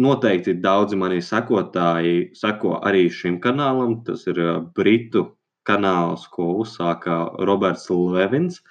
[0.02, 4.00] Noteikti daudzi mani sekotāji seko arī šim kanālam.
[4.06, 5.26] Tas ir uh, Britu
[5.68, 8.62] kanāls, ko uzsāka Roberts Levins.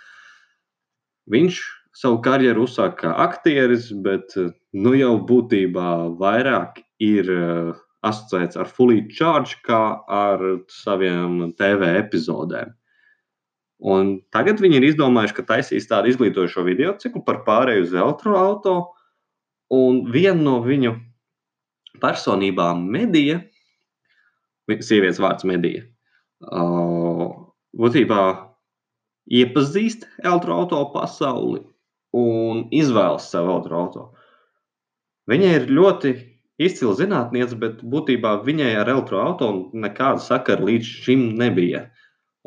[1.32, 1.60] Viņš
[1.96, 4.34] savu karjeru uzsāka kā aktieris, bet
[4.74, 7.74] nu jau būtībā vairāk ir uh,
[8.06, 10.42] asociēts ar Fully Charge kā ar
[10.72, 12.74] saviem TV epizodēm.
[13.82, 18.76] Un tagad viņi ir izdomājuši, ka taisīs tādu izglītojošo video ciklu par pārēju uz elektroautorātu.
[19.74, 20.94] Un viena no viņu
[22.02, 23.40] personībām, Medija,
[24.70, 25.84] sievietes vārds Medija,
[26.46, 27.26] uh,
[27.78, 28.22] būtībā
[29.32, 31.64] iepazīst elektroautorātu pasauli
[32.18, 34.20] un izvēlas savu elektroautorātu.
[35.32, 36.14] Viņa ir ļoti
[36.68, 41.88] izcila zinātniece, bet būtībā viņai ar elektroautorātu nekāda sakara līdz šim nebija.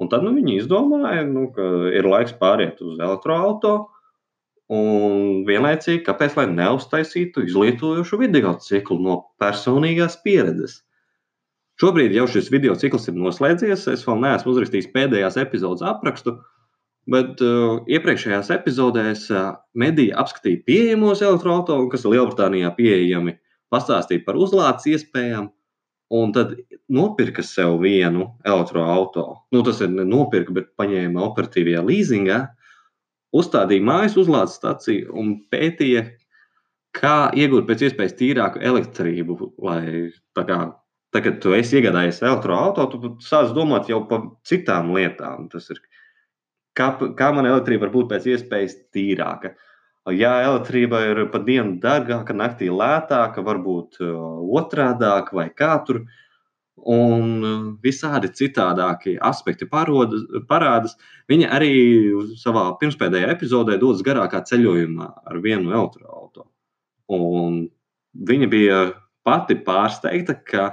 [0.00, 3.90] Un tad nu, viņi izdomāja, nu, ka ir laiks pāriet uz elektroautorātu.
[4.74, 10.78] un vienlaicīgi, kāpēc lai neuztaisītu izlietojošu video ciklu no personīgās pieredzes.
[11.82, 13.84] Šobrīd jau šis video cikls ir noslēdzies.
[13.92, 16.38] Es vēl neesmu uzrakstījis pēdējās epizodes aprakstu,
[17.10, 23.36] bet uh, iepriekšējās epizodēs uh, mediji apskatīja pieejamos elektroautorus, kas ir Lielbritānijā pieejami,
[23.74, 25.50] pastāstīja par uzlādes iespējām,
[26.14, 26.54] un tad
[26.92, 29.40] nopirka sev vienu elektroautorātu.
[29.54, 32.38] Nu, tas ir nopirka, bet paņēma operatīvajā līzingā,
[33.34, 36.06] uzstādīja mājas uzlādes staciju un pētīja,
[36.94, 39.38] kā iegūt pēc iespējas tīrāku elektrību.
[39.66, 39.82] Lai,
[40.38, 45.48] kā, tad, kad tu esi iegādājies elektroautorātu, tu sāc domāt jau par citām lietām.
[45.52, 45.82] Tas ir
[46.78, 49.54] kā, kā man elektrība var būt pēc iespējas tīrāka.
[50.12, 56.04] Ja elektrība ir pa dienu dārgāka, naktī lētāka, varbūt otrādāka vai kā tur.
[56.84, 60.98] Un visādi citādākie aspekti parodas, parādās.
[61.30, 61.70] Viņa arī
[62.36, 66.50] savā pirmspēdējā epizodē dodas garākā ceļojumā ar vienu elektroautorātu.
[68.28, 68.82] Viņa bija
[69.24, 70.66] pati pārsteigta, ka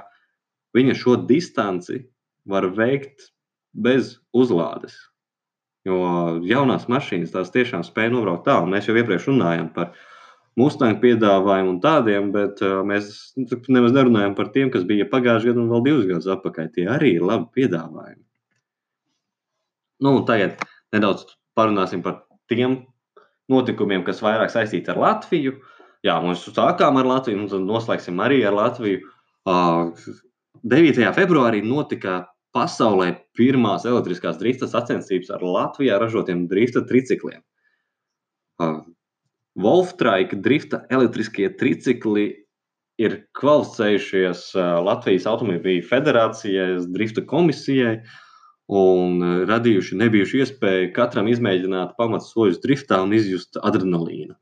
[0.75, 2.01] viņa šo distanci
[2.43, 3.32] var veikt
[3.71, 4.97] bez uzlādes.
[5.88, 5.97] Jo
[6.45, 8.69] jaunās mašīnas tās tiešām spēja nobraukt tālu.
[8.69, 9.95] Mēs jau iepriekš runājām par
[10.59, 13.32] Mustang piedāvājumu un tādiem, bet uh, mēs
[13.71, 16.67] nemaz nerunājam par tiem, kas bija pagājušajā gadā un vēl divus gadus atpakaļ.
[16.75, 18.21] Tie arī ir labi piedāvājumi.
[20.05, 20.59] Nu, tagad
[20.93, 21.23] nedaudz
[21.57, 22.82] parunāsim par tiem
[23.51, 25.55] notikumiem, kas vairāk saistīti ar Latviju.
[26.05, 29.01] Jā, mēs sākām ar Latviju, un noslēgsim arī ar Latviju.
[29.47, 29.95] Uh,
[30.67, 31.07] 9.
[31.17, 32.25] februārī notika
[32.56, 37.41] pasaulē pirmās elektriskās drifta sacensības ar Latvijā ražotiem drifta tricikliem.
[39.62, 42.28] Wolftraika drifta elektriskie tricikli
[43.02, 44.52] ir kvalificējušies
[44.86, 47.95] Latvijas Automobīļu federācijai, drifta komisijai
[48.72, 54.36] un radījuši nebijušu iespēju katram izmēģināt pamatsoļus driftā un izjust adrenalīnu.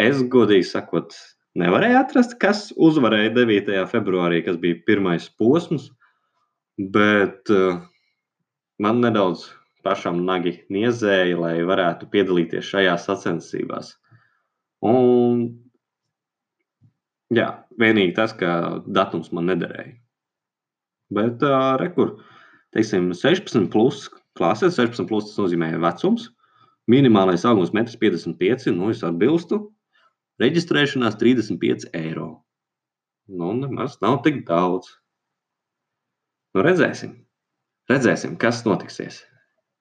[0.00, 1.14] Es godīgi sakot,
[1.60, 3.72] nevarēju atrast, kas uzvarēja 9.
[3.92, 5.90] februārī, kas bija pirmais posms.
[6.78, 7.82] Bet uh,
[8.80, 9.50] man nedaudz
[9.84, 13.96] pašam nagi niezēja, lai varētu piedalīties šajās sacensībās.
[14.86, 15.44] Un,
[17.34, 17.48] jā,
[17.78, 19.98] vienīgi tas, ka datums man nederēja.
[21.12, 22.16] Bet, uh, rekur,
[22.72, 24.06] teiksim, 16 plus
[24.38, 26.30] klasē, 16 plus tas nozīmē vecums,
[26.90, 29.60] minimālais augums 1,55 m, nu, es atbilstu,
[30.42, 32.30] reģistrēšanās 35 eiro.
[33.28, 34.88] Nu, nemaz nav tik daudz.
[36.52, 37.16] Nu, redzēsim.
[37.90, 39.22] redzēsim, kas notiksies.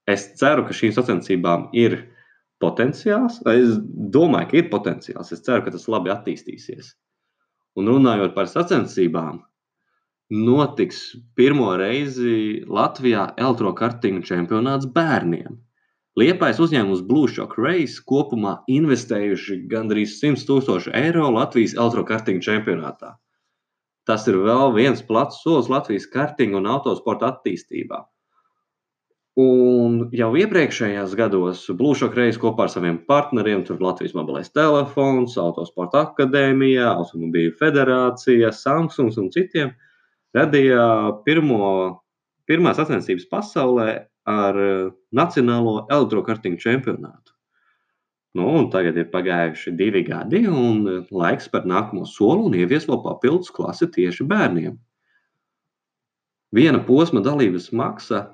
[0.10, 1.98] Es ceru, ka šīm sacensībām ir
[2.64, 3.40] potenciāls.
[3.52, 3.78] Es
[4.16, 5.32] domāju, ka ir potenciāls.
[5.36, 6.94] Es ceru, ka tas labi attīstīsies.
[7.80, 9.42] Un runājot par sacensībām,
[10.32, 11.02] notiks
[11.40, 15.60] pirmo reizi Latvijā elektrokartingu čempionāts bērniem.
[16.20, 23.14] Liepais uzņēmums Blue Shock Race kopumā investējuši gandrīz 100 tūkstoši eiro Latvijas elektrokartingu čempionātā.
[24.10, 28.02] Tas ir vēl viens plats solis Latvijas kartinga un autosporta attīstībā.
[29.40, 36.02] Un jau iepriekšējos gados Blūšoka reizes kopā ar saviem partneriem, tur Latvijas mobilais telefons, Autosporta
[36.10, 39.72] akadēmija, Automobīļu federācija, Samsung un citiem,
[40.36, 40.84] radīja
[41.24, 41.70] pirmo,
[42.50, 43.90] pirmās sacensības pasaulē
[44.28, 44.60] ar
[45.16, 47.31] Nacionālo elektrokartingu čempionātu.
[48.38, 53.02] Nu, tagad ir pagājuši divi gadi, un e, laiks par nākamo soli un ievies vēl
[53.04, 54.78] papildus klasi tieši bērniem.
[56.56, 58.30] Viena posma dalības maksa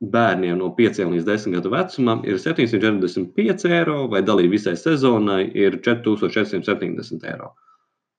[0.00, 5.76] bērniem no 5 līdz 10 gadu vecumam ir 745 eiro, vai dalība visai sezonai ir
[5.84, 7.52] 4470 eiro.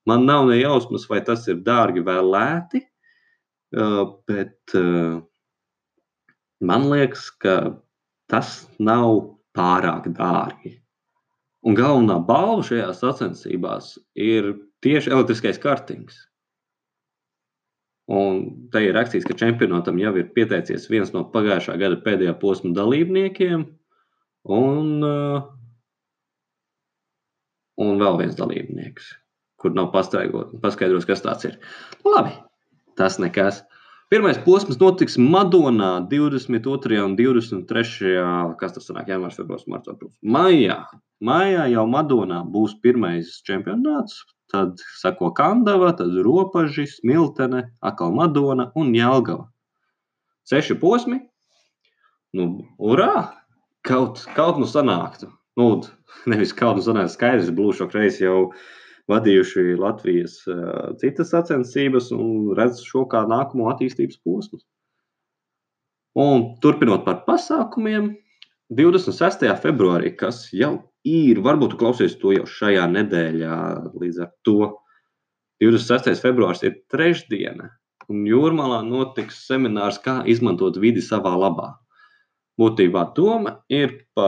[0.06, 3.90] Man nav ne jausmas, vai tas ir dārgi vai lēti, e,
[4.30, 4.86] bet e,
[6.62, 7.58] man liekas, ka
[8.30, 10.78] tas nav pārāk dārgi.
[11.68, 14.54] Un galvenā balva šajās sacensībās ir
[14.86, 16.22] tieši elektriskais kartings.
[18.08, 22.72] Un te ir rakstīts, ka čempionātam jau ir pieteicies viens no pagājušā gada pēdējā posma
[22.78, 23.66] dalībniekiem,
[24.58, 25.50] un, uh,
[27.84, 29.10] un vēl viens dalībnieks,
[29.60, 31.60] kur nav paskaidrots, kas tas ir.
[32.08, 32.32] Labi,
[32.96, 33.66] tas nekas.
[34.08, 37.00] Pirmais posms notiks Madonā 22.
[37.04, 38.14] un 23.
[38.56, 40.14] kas tas sanāk, janvārs, februārs, marts, aprīlis.
[40.24, 40.78] Maijā.
[41.20, 44.22] Maijā jau Madonā būs pirmais čempionāts,
[44.54, 49.50] tad sako Kandava, tad Ropaži, Smiltene, atkal Madona un Jelgava.
[50.48, 51.20] Seši posmi.
[52.32, 52.48] Nu,
[52.80, 53.34] urā!
[53.84, 55.34] Kaut, kaut nu sanāktu.
[55.60, 55.82] Nu,
[56.32, 58.54] nevis kaut nu sanāktu skaidrs, blūšo kreisi jau
[59.12, 60.40] vadījuši Latvijas
[61.02, 64.60] citas sacensības un redz šo kā nākamo attīstības posmu.
[66.18, 68.16] Un turpinot par pasākumiem,
[68.74, 69.46] 26.
[69.64, 70.74] februārī, kas jau
[71.08, 73.58] ir, varbūt klausies to jau šajā nedēļā,
[73.96, 74.74] līdz ar to
[75.64, 76.18] 26.
[76.22, 77.70] februārs ir trešdiena,
[78.12, 81.76] un Jūrmalā notiks seminārs, kā izmantot vidi savā labā.
[82.58, 84.28] Būtībā doma ir pa,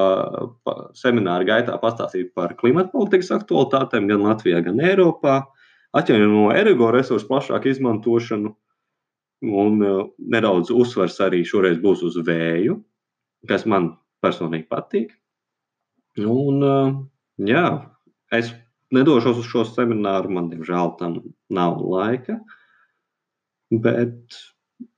[0.61, 5.39] pa semināra gaitā pastāstīt par klimata politikas aktualitātēm gan Latvijā, gan Eiropā,
[5.97, 8.51] atjaunojamo energoresursu plašāku izmantošanu,
[9.49, 12.77] un uh, nedaudz uzsvers arī šoreiz būs uz vēju,
[13.49, 15.15] kas man personīgi patīk.
[16.19, 16.91] Un, uh,
[17.49, 17.65] jā,
[18.35, 18.51] es
[18.93, 21.17] nedošos uz šo semināru, man diemžēl tam
[21.49, 22.37] nav laika.
[23.69, 24.37] Bet,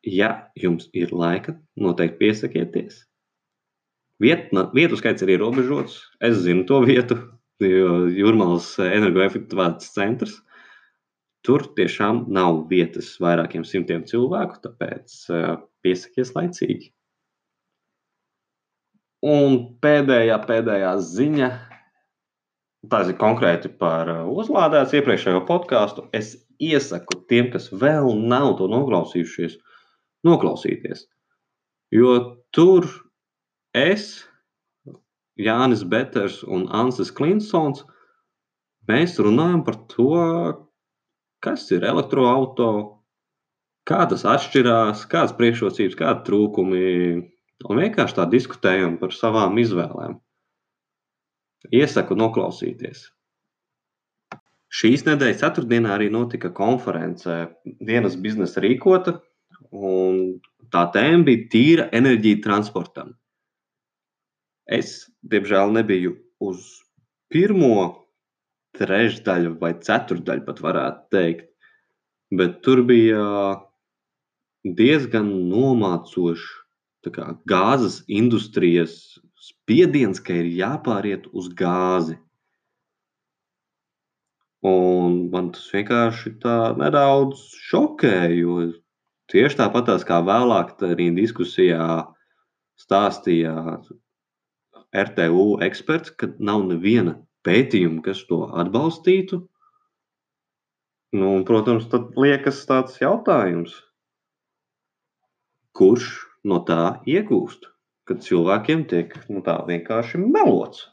[0.07, 3.01] ja jums ir laika, noteikti piesakieties.
[4.21, 5.97] Viet, vietu skaits ir ierobežots.
[6.21, 7.17] Es zinu to vietu,
[7.63, 10.37] jo Jurmālas energoefektivitātes centrs.
[11.41, 15.15] Tur tiešām nav vietas vairākiem simtiem cilvēku, tāpēc
[15.81, 16.91] piesakies laicīgi.
[19.25, 21.49] Un pēdējā, pēdējā ziņa,
[22.89, 26.07] tā ir konkrēti par uzlādētas iepriekšējo podkāstu.
[26.13, 29.57] Es iesaku tiem, kas vēl nav to noklausījušies,
[30.25, 31.07] noklausīties.
[31.93, 32.17] Jo
[32.53, 32.85] tur
[33.77, 34.25] es,
[35.39, 37.85] Jānis Beters un Ansis Klinsons,
[38.89, 40.15] mēs runājam par to,
[41.41, 42.97] kas ir elektroautorāts,
[43.89, 46.83] kā tas atšķirās, kādas priekšrocības, kādi trūkumi.
[47.61, 50.15] Un vienkārši tā diskutējam par savām izvēlēm.
[51.77, 53.03] Iesaku noklausīties.
[54.71, 57.35] Šīs nedēļas ceturtdienā arī notika konference
[57.65, 59.17] dienas biznesa rīkota,
[59.69, 60.39] un
[60.73, 63.11] tā tēma bija tīra enerģija transportam.
[64.71, 66.15] Es, diemžēl, nebiju
[66.47, 66.63] uz
[67.31, 68.07] pirmo
[68.79, 71.47] trešdaļu vai ceturdaļu, pat varētu teikt.
[72.31, 73.25] Bet tur bija
[74.63, 76.47] diezgan nomācošs
[77.49, 82.15] gāzes industrijas spiediens, ka ir jāpāriet uz gāzi.
[84.61, 88.69] Un man tas vienkārši tā nedaudz šokēja, jo
[89.33, 92.05] tieši tāpat kā vēlāk arī diskusijā
[92.77, 93.55] stāstīja
[94.91, 97.15] RTU eksperts, ka nav neviena
[97.47, 99.39] pētījuma, kas to atbalstītu.
[101.15, 103.73] Nu, un, protams, tad liekas tāds jautājums,
[105.75, 106.07] kurš
[106.47, 107.67] no tā iegūst,
[108.07, 110.87] kad cilvēkiem tiek nu, tā vienkārši melots.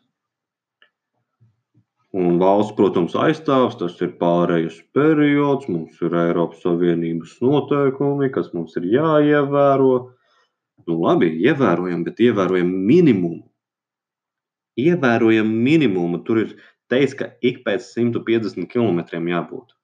[2.19, 8.79] Un valsts, protams, aizstāvs, tas ir pārējais periods, mums ir Eiropas Savienības noteikumi, kas mums
[8.81, 9.93] ir jāievēro.
[10.89, 13.48] Nu, labi, ievērojam, bet ievērojam minimumu
[14.79, 16.23] ievērojami minimumu.
[16.27, 16.55] Tur ir
[16.93, 19.03] teikts, ka ik pēc 150 km
[19.33, 19.75] jābūt.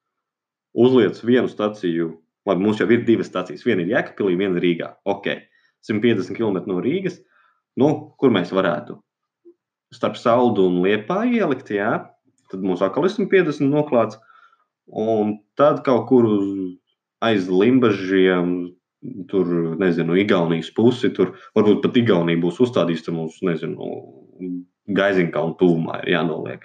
[0.75, 2.11] Uzliec vienu staciju,
[2.49, 3.65] labi, mums jau ir divas stacijas.
[3.67, 4.91] Viena ir Jēkabīlī, viena Rīgā.
[5.07, 5.31] Ok,
[5.87, 7.21] 150 km no Rīgas.
[7.79, 8.99] Nu, kur mēs varētu?
[9.95, 11.93] Starp saldu un liepā ielikt, jā.
[12.51, 14.19] Tad mums atkal ir 150 noklāts.
[14.91, 16.27] Un tad kaut kur
[17.25, 18.75] aiz limbažiem,
[19.31, 19.49] tur,
[19.81, 23.89] nezinu, Igaunijas pusi, tur varbūt pat Igaunija būs uzstādījusi mums, nezinu,
[24.93, 26.65] Gaiziņkalnu tuvumā ir jānoliek.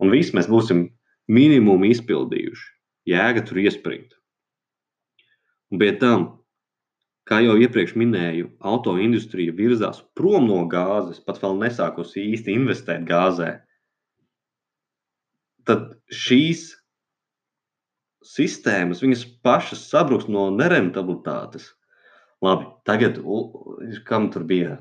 [0.00, 0.86] Un viss mēs būsim
[1.28, 2.70] minimumu izpildījuši.
[3.08, 4.16] Jēga tur iesprūst.
[5.72, 6.24] Un pie tam,
[7.28, 13.04] kā jau iepriekš minēju, auto industrija virzās prom no gāzes, pat vēl nesākusi īsti investēt
[13.08, 13.50] gāzē.
[15.68, 16.70] Tad šīs
[18.24, 21.70] sistēmas, viņas pašas sabruks no nerentabilitātes.
[22.44, 23.20] Labi, tagad,
[24.08, 24.78] kam tur bija?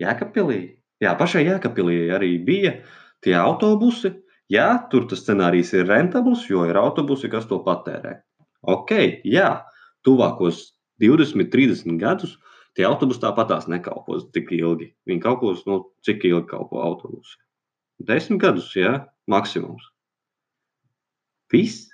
[0.00, 0.60] Jēkabpilī?
[1.04, 2.78] Jā, pašai Jēkabpilī arī bija
[3.24, 4.14] tie autobusi.
[4.52, 8.14] Jā, tur tas scenārijs ir rentabls, jo ir autobusi, kas to patērē.
[8.62, 8.92] Ok,
[9.26, 9.48] jā,
[10.06, 10.70] tuvākos
[11.02, 12.36] 20, 30 gadus
[12.76, 14.92] tie autobusi tāpatās nekalpos tik ilgi.
[15.08, 17.36] Viņi kalpos, nu, cik ilgi kalpo autobusi?
[18.06, 18.98] Desmit gadus, jā,
[19.30, 19.84] maksimums.
[21.52, 21.86] Viss.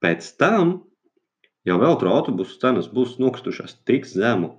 [0.00, 0.78] Pēc tam
[1.68, 4.54] jau elektroautobusu cenas būs nokritušās tik zemu,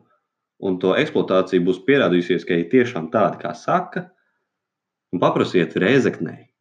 [0.62, 4.08] un to eksploatācija būs pierādījusies, ka ir tiešām tāda, kā saka,
[5.12, 6.52] un paprasiet Rēzeknei,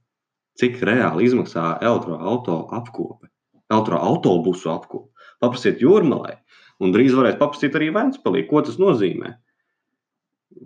[0.61, 3.31] cik reāli izmaksā elektroautobusu apkope,
[3.71, 5.09] elektroautobusu apkope.
[5.41, 6.37] Paprasiet Jūrmalai,
[6.81, 9.35] un drīz varēs paprasīt arī Vēnspēlī, ko tas nozīmē.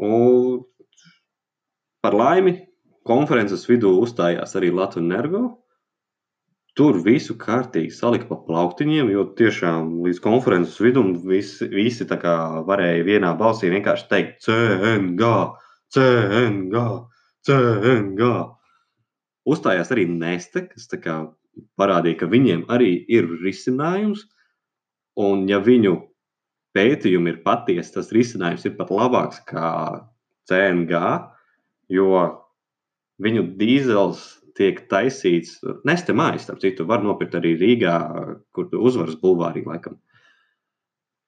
[0.02, 0.64] Un
[2.02, 2.56] par laimi
[3.06, 5.44] konferences vidū uzstājās arī Latvijas Energo,
[6.74, 13.30] Tur visu kārtīgi salika pa plauktiņiem, jo tiešām līdz konferences vidum visi, visi varēja vienā
[13.38, 15.28] balsī vienkārši teikt CNG,
[15.94, 16.82] CNG,
[17.46, 18.32] CNG.
[19.46, 20.90] Uzstājās arī Neste, kas
[21.78, 24.26] parādīja, ka viņiem arī ir risinājums,
[25.14, 25.94] un ja viņu
[26.74, 29.68] pētījumi ir patiesi, tas risinājums ir pat labāks kā
[30.50, 31.04] CNG,
[31.94, 32.24] jo
[33.22, 34.24] viņu dīzels
[34.58, 35.58] tiek taisīts.
[35.88, 37.96] Neste mājas, starp citu, var nopirkt arī Rīgā,
[38.54, 39.98] kur uzvaras bulvārī laikam.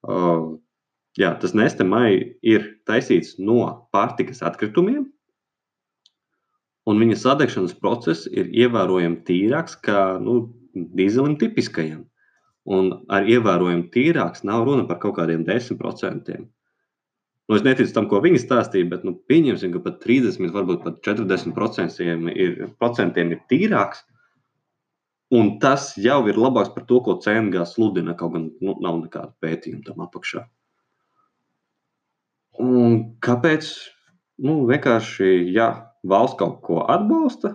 [0.07, 0.57] Uh,
[1.19, 5.07] jā, tas neste māja ir taisīts no pārtikas atkritumiem,
[6.87, 10.39] un viņa sadegšanas process ir ievērojami tīrāks nekā nu,
[10.75, 12.05] dīzelim tipiskajam.
[12.67, 16.39] Un ar ievērojami tīrāks nav runa par kaut kādiem 10%.
[17.47, 20.99] Nu, es neticu tam, ko viņi stāstīja, bet nu, pieņemsim, ka pat 30, varbūt pat
[21.07, 22.01] 40%
[22.35, 24.03] ir, ir tīrāks.
[25.35, 29.33] Un tas jau ir labāks par to, ko CNG sludina, kaut gan nu, nav nekāda
[29.43, 30.45] pētījuma tam apakšā.
[32.63, 33.71] Un kāpēc?
[34.43, 35.69] Nu, vienkārši, ja
[36.07, 37.55] valsts kaut ko atbalsta,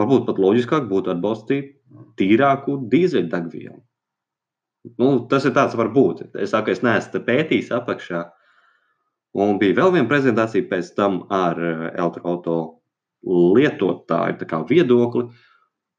[0.00, 1.74] varbūt pat loģiskāk būtu atbalstīt
[2.18, 3.78] tīrāku dīzeļdegvielu.
[4.98, 6.28] Nu, tas ir tāds, var būt.
[6.38, 8.22] Es saku, es neesmu pētījis apakšā,
[9.38, 12.78] Un bija vēl viena prezentācija pēc tam ar eh, elektroautorātu
[13.58, 15.28] lietotāju viedokli,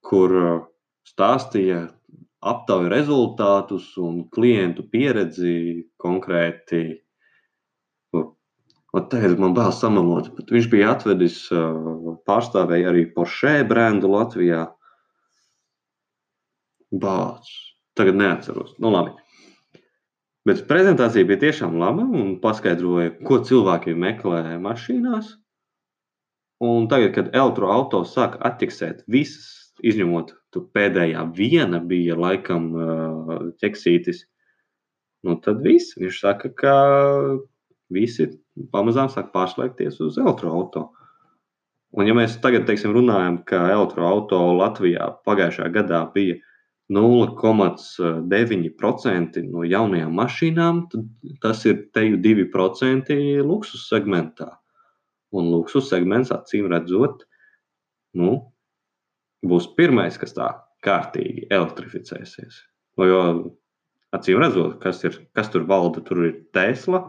[0.03, 0.57] kur eh,
[1.07, 1.85] stāstīja
[2.39, 6.83] aptauju rezultātus un klientu pieredzi konkrēti.
[8.89, 14.65] Tagad man vēl samalot, bet viņš bija atvedis eh, pārstāvēju arī Porsche brendu Latvijā.
[16.89, 17.57] Bācis.
[17.99, 18.77] Tagad neatceros.
[18.79, 19.11] Nu, labi.
[20.49, 25.35] Bet prezentācija bija tiešām laba un paskaidroja, ko cilvēki meklē mašīnās.
[26.65, 30.33] Un tagad, kad elektroautorāts sāk atķeksēt visas, izņemot
[30.73, 32.65] pēdējā viena, bija laikam
[33.61, 34.23] ķeksītis,
[35.29, 35.93] nu tad viss.
[36.01, 36.73] Viņš saka, ka
[37.93, 38.31] visi
[38.73, 40.89] pamazām sāk pārslēgties uz elektroautorātu.
[41.93, 46.41] Un ja mēs tagad teiksim, runājam, ka elektroautorāta Latvijā pagājušajā gadā bija
[46.89, 51.05] 0,9% no jaunajām mašīnām, tad
[51.43, 53.13] tas ir teju 2%
[53.45, 54.49] luksus segmentā.
[55.29, 57.27] Un luksus segments, acīm redzot,
[58.17, 58.49] nu,
[59.45, 60.47] būs pirmais, kas tā
[60.85, 62.53] kārtīgi elektrificēsies.
[62.99, 63.21] Jo,
[64.15, 67.01] acīm redzot, kas, ir, kas tur valda, tur ir Tesla,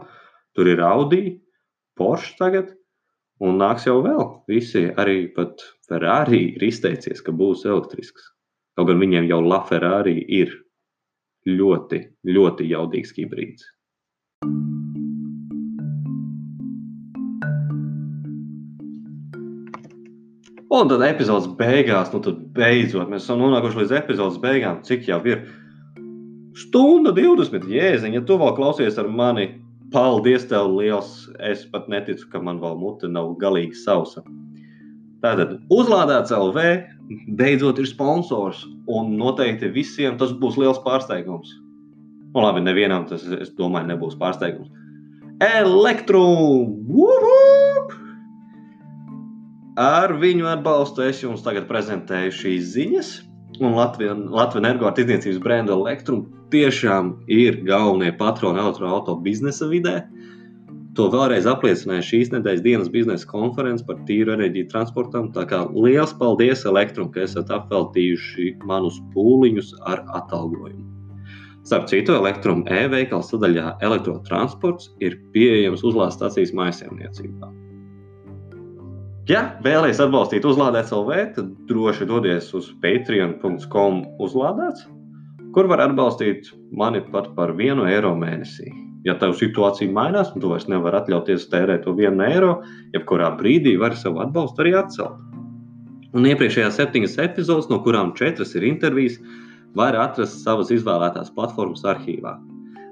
[0.53, 1.41] tur ir Audi,
[1.97, 2.67] Porsche tagad,
[3.41, 4.23] un nāks jau vēl.
[4.51, 8.29] Visi, arī pat Ferrari ir izteicies, ka būs elektrisks.
[8.81, 10.49] Kaut gan viņiem jau LaFerrari ir
[11.45, 13.67] ļoti, ļoti jaudīgs hibrīds.
[20.73, 24.81] Un tad epizodes beigās, nu tad beidzot mēs esam nonākuši līdz epizodes beigām.
[24.89, 25.43] Cik jau ir?
[26.57, 29.45] Stunda 20 jēziņa, ja tu vēl klausies ar mani.
[29.93, 31.29] Paldies tev liels!
[31.37, 34.25] Es pat neticu, ka man vēl mute nav galīgi sausa.
[35.21, 36.65] Tātad uzlādēts LV
[37.39, 38.63] beidzot ir sponsors.
[38.91, 41.53] Un noteikti visiem tas būs liels pārsteigums.
[42.31, 44.71] Nu, labi, nevienam tas, es domāju, nebūs pārsteigums.
[45.43, 46.77] Elektrum!
[49.81, 53.11] Ar viņu atbalstu es jums tagad prezentēju šīs ziņas.
[53.61, 60.01] Un Latvijas energo tirdzniecības brenda Elektrum tiešām ir galvenie patroni elektroautorāta biznesa vidē.
[60.01, 60.31] Uh,
[60.99, 65.29] To vēlreiz apliecināja šīs nedēļas dienas biznesa konferences par tīru enerģiju transportam.
[65.31, 70.83] Tā kā liels paldies Elektrum, ka esat apveltījuši manus pūliņus ar atalgojumu.
[71.63, 77.53] Starp citu, Elektrum e-veikala sadaļā elektrotransports ir pieejams uzlādētācijas mājsaimniecībā.
[79.31, 84.89] Ja vēlaties atbalstīt uzlādētas LV, tad droši dodies uz patreon.com uzlādēts,
[85.55, 90.51] kur var atbalstīt mani pat par vienu eiro mēnesī ja tev situācija mainās, un tu
[90.51, 92.53] vairs nevari atļauties tērēt to vienu eiro,
[92.95, 95.19] jebkurā brīdī vari savu atbalstu arī atcelt.
[96.11, 99.17] Un iepriekšējās septiņas epizodes, no kurām četras ir intervijas,
[99.79, 102.35] var atrast savas izvēlētās platformas arhīvā.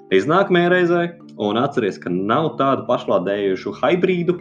[0.09, 4.37] Līdz nākamajai reizei, un atcerieties, ka nav tādu pašlādējušu hibrīdu,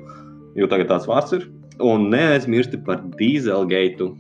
[0.57, 1.49] jo tagad tāds vārds ir,
[1.85, 4.12] un neaizmirsti par dīzelgeitu